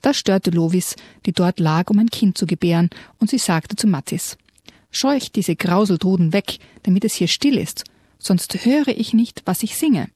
Das 0.00 0.16
störte 0.16 0.50
Lovis, 0.50 0.96
die 1.26 1.32
dort 1.32 1.60
lag, 1.60 1.90
um 1.90 1.98
ein 1.98 2.08
Kind 2.08 2.38
zu 2.38 2.46
gebären, 2.46 2.88
und 3.18 3.28
sie 3.28 3.38
sagte 3.38 3.76
zu 3.76 3.86
Mattis, 3.86 4.38
Scheucht 4.90 5.36
diese 5.36 5.54
Grauseldruden 5.54 6.32
weg, 6.32 6.58
damit 6.84 7.04
es 7.04 7.14
hier 7.14 7.28
still 7.28 7.58
ist, 7.58 7.84
sonst 8.18 8.64
höre 8.64 8.88
ich 8.88 9.14
nicht, 9.14 9.42
was 9.44 9.62
ich 9.62 9.76
singe. 9.76 10.08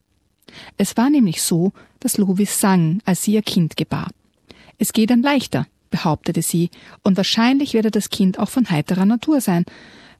Es 0.76 0.96
war 0.96 1.10
nämlich 1.10 1.42
so, 1.42 1.72
dass 2.00 2.18
Lovis 2.18 2.60
sang, 2.60 3.00
als 3.04 3.22
sie 3.22 3.34
ihr 3.34 3.42
Kind 3.42 3.76
gebar. 3.76 4.10
Es 4.78 4.92
geht 4.92 5.10
dann 5.10 5.22
leichter, 5.22 5.66
behauptete 5.90 6.42
sie, 6.42 6.70
und 7.02 7.16
wahrscheinlich 7.16 7.74
werde 7.74 7.90
das 7.90 8.10
Kind 8.10 8.38
auch 8.38 8.48
von 8.48 8.70
heiterer 8.70 9.06
Natur 9.06 9.40
sein, 9.40 9.64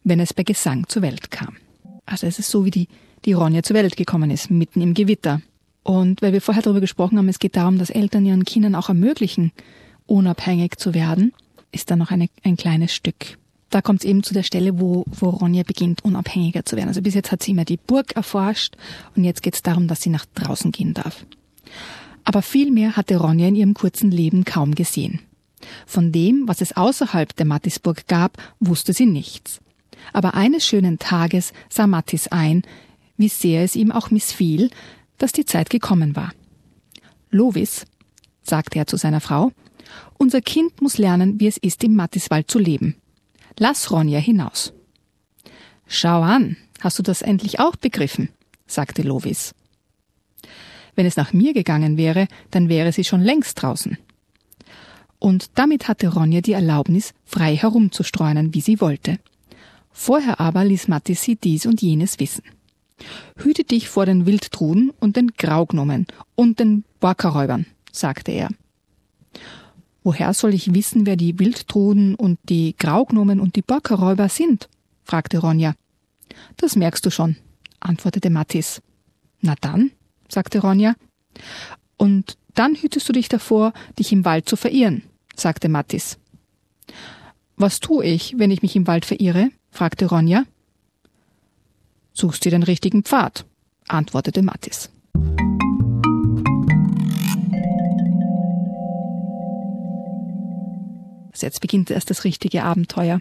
wenn 0.05 0.21
es 0.21 0.35
bei 0.35 0.43
Gesang 0.43 0.89
zur 0.89 1.03
Welt 1.03 1.31
kam. 1.31 1.57
Also 2.07 2.27
es 2.27 2.39
ist 2.39 2.51
so, 2.51 2.65
wie 2.65 2.71
die, 2.71 2.89
die 3.25 3.33
Ronja 3.33 3.63
zur 3.63 3.77
Welt 3.77 3.97
gekommen 3.97 4.31
ist, 4.31 4.51
mitten 4.51 4.81
im 4.81 4.95
Gewitter. 4.95 5.41
Und 5.83 6.23
weil 6.23 6.33
wir 6.33 6.41
vorher 6.41 6.63
darüber 6.63 6.81
gesprochen 6.81 7.19
haben, 7.19 7.29
es 7.29 7.39
geht 7.39 7.57
darum, 7.57 7.79
dass 7.79 7.91
Eltern 7.91 8.27
ihren 8.27 8.45
Kindern 8.45 8.75
auch 8.75 8.89
ermöglichen, 8.89 9.53
unabhängig 10.07 10.77
zu 10.77 10.95
werden, 10.95 11.33
ist 11.73 11.91
da 11.91 11.97
noch 11.97 12.11
eine, 12.11 12.29
ein 12.45 12.57
kleines 12.57 12.95
Stück. 12.95 13.39
Da 13.73 13.81
kommt 13.81 14.05
es 14.05 14.05
eben 14.05 14.23
zu 14.23 14.35
der 14.35 14.43
Stelle, 14.43 14.79
wo, 14.79 15.07
wo 15.07 15.31
Ronja 15.31 15.63
beginnt, 15.63 16.05
unabhängiger 16.05 16.63
zu 16.67 16.77
werden. 16.77 16.89
Also 16.89 17.01
bis 17.01 17.15
jetzt 17.15 17.33
hat 17.33 17.43
sie 17.43 17.53
immer 17.53 17.65
die 17.65 17.79
Burg 17.79 18.15
erforscht 18.15 18.77
und 19.17 19.25
jetzt 19.25 19.43
geht 19.43 19.55
es 19.55 19.63
darum, 19.63 19.89
dass 19.89 20.03
sie 20.03 20.11
nach 20.11 20.27
draußen 20.35 20.73
gehen 20.73 20.93
darf. 20.93 21.25
Aber 22.23 22.43
viel 22.43 22.71
mehr 22.71 22.97
hatte 22.97 23.17
Ronja 23.17 23.49
in 23.49 23.55
ihrem 23.55 23.73
kurzen 23.73 24.11
Leben 24.11 24.45
kaum 24.45 24.75
gesehen. 24.75 25.21
Von 25.87 26.13
dem, 26.13 26.47
was 26.47 26.61
es 26.61 26.77
außerhalb 26.77 27.35
der 27.35 27.47
Mattisburg 27.47 28.07
gab, 28.09 28.37
wusste 28.61 28.93
sie 28.93 29.07
nichts. 29.07 29.63
Aber 30.13 30.35
eines 30.35 30.67
schönen 30.67 30.99
Tages 30.99 31.55
sah 31.71 31.87
Mattis 31.87 32.29
ein, 32.29 32.65
wie 33.17 33.29
sehr 33.29 33.65
es 33.65 33.75
ihm 33.75 33.91
auch 33.91 34.11
missfiel, 34.11 34.69
dass 35.17 35.33
die 35.33 35.47
Zeit 35.47 35.71
gekommen 35.71 36.15
war. 36.15 36.35
Lovis, 37.31 37.87
sagte 38.43 38.79
er 38.79 38.87
zu 38.87 38.99
seiner 38.99 39.23
Frau, 39.23 39.51
unser 40.19 40.43
Kind 40.43 40.83
muss 40.83 40.99
lernen, 40.99 41.41
wie 41.41 41.47
es 41.47 41.57
ist, 41.57 41.83
im 41.85 41.95
Mattiswald 41.95 42.51
zu 42.51 42.59
leben. 42.59 42.97
Lass 43.59 43.91
Ronja 43.91 44.19
hinaus. 44.19 44.73
Schau 45.87 46.23
an, 46.23 46.57
hast 46.81 46.99
du 46.99 47.03
das 47.03 47.23
endlich 47.23 47.61
auch 47.61 47.77
begriffen? 47.77 48.31
sagte 48.67 49.03
Lovis. 49.03 49.55
Wenn 50.95 51.07
es 51.07 51.17
nach 51.17 51.33
mir 51.33 51.53
gegangen 51.53 51.97
wäre, 51.97 52.29
dann 52.51 52.69
wäre 52.69 52.93
sie 52.93 53.05
schon 53.05 53.23
längst 53.23 53.63
draußen. 53.63 53.99
Und 55.19 55.51
damit 55.55 55.89
hatte 55.89 56.09
Ronja 56.09 56.41
die 56.41 56.53
Erlaubnis, 56.53 57.15
frei 57.25 57.57
herumzustreunen, 57.57 58.55
wie 58.55 58.61
sie 58.61 58.81
wollte. 58.81 59.19
Vorher 59.93 60.41
aber 60.41 60.65
ließ 60.65 60.89
Matti 60.89 61.15
sie 61.15 61.37
dies 61.37 61.67
und 61.67 61.81
jenes 61.81 62.19
wissen. 62.19 62.45
Hüte 63.37 63.65
dich 63.65 63.89
vor 63.89 64.07
den 64.07 64.27
Wildtruden 64.27 64.91
und 65.01 65.17
den 65.17 65.29
Graugnomen 65.37 66.07
und 66.35 66.59
den 66.59 66.85
Borkerräubern, 67.01 67.67
sagte 67.91 68.33
er. 68.33 68.49
Woher 70.05 70.35
soll 70.35 70.55
ich 70.55 70.75
wissen, 70.75 71.07
wer 71.07 71.17
die 71.17 71.39
Wildtruden 71.39 72.15
und 72.15 72.39
die 72.49 72.75
Graugnomen 72.77 73.41
und 73.41 73.57
die 73.57 73.63
Borkerräuber 73.63 74.29
sind? 74.29 74.69
fragte 75.05 75.39
Ronja. 75.39 75.75
Das 76.57 76.77
merkst 76.77 77.05
du 77.07 77.11
schon, 77.11 77.37
antwortete 77.81 78.31
Mattis. 78.31 78.83
Na 79.41 79.55
dann, 79.61 79.93
sagte 80.29 80.61
Ronja. 80.61 80.95
Und 81.97 82.37
dann 82.55 82.75
hütest 82.75 83.09
du 83.09 83.13
dich 83.13 83.29
davor, 83.29 83.73
dich 83.99 84.13
im 84.13 84.25
Wald 84.25 84.49
zu 84.49 84.57
verirren, 84.57 85.03
sagte 85.37 85.69
Mattis. 85.69 86.19
Was 87.57 87.81
tue 87.81 88.05
ich, 88.05 88.39
wenn 88.39 88.51
ich 88.51 88.63
mich 88.63 88.75
im 88.77 88.87
Wald 88.87 89.05
verirre? 89.05 89.51
fragte 89.71 90.07
Ronja. 90.07 90.45
Suchst 92.13 92.45
dir 92.45 92.51
den 92.51 92.63
richtigen 92.63 93.05
Pfad, 93.05 93.47
antwortete 93.89 94.43
Mattis. 94.43 94.91
Jetzt 101.43 101.61
beginnt 101.61 101.91
erst 101.91 102.11
das 102.11 102.25
richtige 102.25 102.65
Abenteuer 102.65 103.21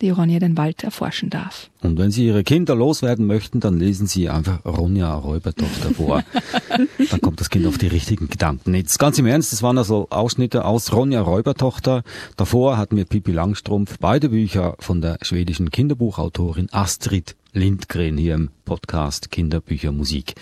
die 0.00 0.10
Ronja 0.10 0.38
den 0.38 0.56
Wald 0.56 0.84
erforschen 0.84 1.30
darf. 1.30 1.70
Und 1.82 1.98
wenn 1.98 2.10
Sie 2.10 2.26
Ihre 2.26 2.44
Kinder 2.44 2.74
loswerden 2.74 3.26
möchten, 3.26 3.60
dann 3.60 3.78
lesen 3.78 4.06
Sie 4.06 4.28
einfach 4.28 4.64
Ronja 4.64 5.14
Räubertochter 5.14 5.94
vor. 5.94 6.22
dann 7.10 7.20
kommt 7.20 7.40
das 7.40 7.50
Kind 7.50 7.66
auf 7.66 7.78
die 7.78 7.86
richtigen 7.86 8.28
Gedanken. 8.28 8.74
Jetzt 8.74 8.98
ganz 8.98 9.18
im 9.18 9.26
Ernst, 9.26 9.52
das 9.52 9.62
waren 9.62 9.78
also 9.78 10.08
Ausschnitte 10.10 10.64
aus 10.64 10.92
Ronja 10.92 11.22
Räubertochter. 11.22 12.02
Davor 12.36 12.76
hatten 12.76 12.96
wir 12.96 13.06
Pippi 13.06 13.32
Langstrumpf, 13.32 13.96
beide 13.98 14.28
Bücher 14.28 14.76
von 14.80 15.00
der 15.00 15.18
schwedischen 15.22 15.70
Kinderbuchautorin 15.70 16.68
Astrid 16.72 17.36
Lindgren 17.56 18.18
hier 18.18 18.34
im 18.34 18.50
Podcast 18.66 19.30
Kinderbücher 19.30 19.92
Musik. 19.92 20.34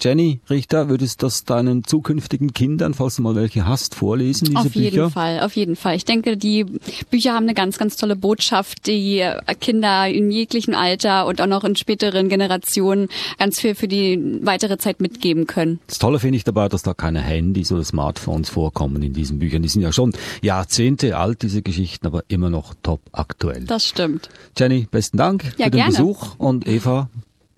Jenny 0.00 0.40
Richter, 0.50 0.88
würdest 0.88 1.22
du 1.22 1.26
das 1.26 1.44
deinen 1.44 1.84
zukünftigen 1.84 2.52
Kindern, 2.52 2.92
falls 2.92 3.16
du 3.16 3.22
mal 3.22 3.36
welche 3.36 3.66
hast, 3.66 3.94
vorlesen, 3.94 4.46
diese 4.46 4.58
auf 4.58 4.72
Bücher? 4.72 4.76
Auf 4.76 4.92
jeden 4.92 5.10
Fall, 5.10 5.40
auf 5.40 5.56
jeden 5.56 5.76
Fall. 5.76 5.96
Ich 5.96 6.04
denke, 6.04 6.36
die 6.36 6.66
Bücher 7.10 7.32
haben 7.32 7.44
eine 7.44 7.54
ganz, 7.54 7.78
ganz 7.78 7.96
tolle 7.96 8.16
Botschaft, 8.16 8.86
die 8.86 9.24
Kinder 9.60 10.08
in 10.08 10.30
jeglichem 10.30 10.74
Alter 10.74 11.26
und 11.26 11.40
auch 11.40 11.46
noch 11.46 11.64
in 11.64 11.76
späteren 11.76 12.28
Generationen 12.28 13.08
ganz 13.38 13.60
viel 13.60 13.74
für 13.74 13.88
die 13.88 14.40
weitere 14.42 14.76
Zeit 14.76 15.00
mitgeben 15.00 15.46
können. 15.46 15.78
Das 15.86 15.98
Tolle 15.98 16.18
finde 16.18 16.36
ich 16.36 16.44
dabei, 16.44 16.68
dass 16.68 16.82
da 16.82 16.94
keine 16.94 17.20
Handys 17.20 17.72
oder 17.72 17.84
Smartphones 17.84 18.50
vorkommen 18.50 19.02
in 19.02 19.12
diesen 19.14 19.38
Büchern. 19.38 19.62
Die 19.62 19.68
sind 19.68 19.82
ja 19.82 19.92
schon 19.92 20.12
Jahrzehnte 20.42 21.16
alt, 21.16 21.42
diese 21.42 21.62
Geschichten, 21.62 22.06
aber 22.06 22.24
immer 22.28 22.50
noch 22.50 22.74
top 22.82 23.00
aktuell. 23.12 23.64
Das 23.64 23.86
stimmt. 23.86 24.28
Jenny, 24.58 24.88
besten 24.90 25.16
Dank 25.16 25.44
ja, 25.56 25.66
für 25.66 25.70
den 25.70 25.78
gerne. 25.78 25.90
Besuch 25.92 26.34
und 26.58 26.66
Eva, 26.66 27.08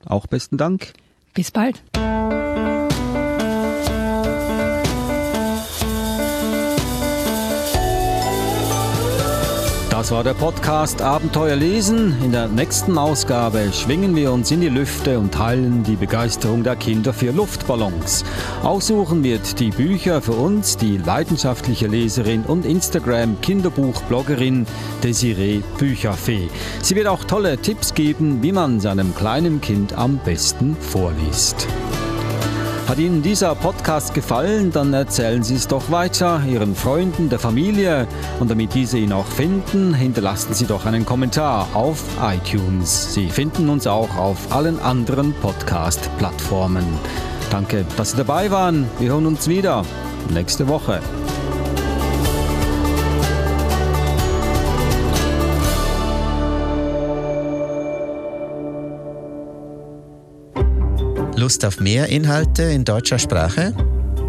auch 0.05 0.27
besten 0.27 0.59
Dank. 0.59 0.93
Bis 1.33 1.51
bald. 1.51 1.83
Das 10.01 10.13
war 10.13 10.25
der 10.25 10.33
Podcast 10.33 11.03
Abenteuer 11.03 11.57
lesen. 11.57 12.17
In 12.25 12.33
der 12.33 12.49
nächsten 12.49 12.97
Ausgabe 12.97 13.71
schwingen 13.71 14.17
wir 14.17 14.33
uns 14.33 14.51
in 14.51 14.63
die 14.63 14.71
Lüfte 14.71 15.19
und 15.19 15.35
teilen 15.35 15.83
die 15.83 15.95
Begeisterung 15.95 16.63
der 16.63 16.75
Kinder 16.75 17.13
für 17.13 17.33
Luftballons. 17.33 18.25
Aussuchen 18.63 19.23
wird 19.23 19.61
die 19.61 19.69
Bücher 19.69 20.23
für 20.23 20.33
uns 20.33 20.79
die 20.79 20.97
leidenschaftliche 20.97 21.87
Leserin 21.87 22.45
und 22.45 22.65
Instagram 22.65 23.43
Kinderbuchbloggerin 23.43 24.65
Desiree 25.03 25.61
Bücherfee. 25.77 26.49
Sie 26.81 26.97
wird 26.97 27.07
auch 27.07 27.25
tolle 27.25 27.59
Tipps 27.59 27.93
geben, 27.93 28.43
wie 28.43 28.53
man 28.53 28.81
seinem 28.81 29.15
kleinen 29.15 29.61
Kind 29.61 29.93
am 29.93 30.19
besten 30.25 30.79
vorliest. 30.81 31.69
Hat 32.91 32.99
Ihnen 32.99 33.23
dieser 33.23 33.55
Podcast 33.55 34.15
gefallen, 34.15 34.73
dann 34.73 34.93
erzählen 34.93 35.45
Sie 35.45 35.55
es 35.55 35.69
doch 35.69 35.93
weiter 35.93 36.43
Ihren 36.45 36.75
Freunden, 36.75 37.29
der 37.29 37.39
Familie 37.39 38.09
und 38.41 38.51
damit 38.51 38.75
diese 38.75 38.99
ihn 38.99 39.13
auch 39.13 39.29
finden, 39.29 39.95
hinterlassen 39.95 40.55
Sie 40.55 40.67
doch 40.67 40.87
einen 40.87 41.07
Kommentar 41.07 41.69
auf 41.73 42.03
iTunes. 42.21 43.15
Sie 43.15 43.29
finden 43.29 43.69
uns 43.69 43.87
auch 43.87 44.17
auf 44.17 44.53
allen 44.53 44.81
anderen 44.81 45.35
Podcast-Plattformen. 45.35 46.85
Danke, 47.53 47.87
dass 47.97 48.11
Sie 48.11 48.17
dabei 48.17 48.51
waren. 48.51 48.89
Wir 48.99 49.13
hören 49.13 49.27
uns 49.27 49.47
wieder 49.47 49.85
nächste 50.35 50.67
Woche. 50.67 51.01
Lust 61.51 61.65
auf 61.65 61.81
mehr 61.81 62.07
Inhalte 62.07 62.63
in 62.63 62.85
deutscher 62.85 63.19
Sprache? 63.19 63.75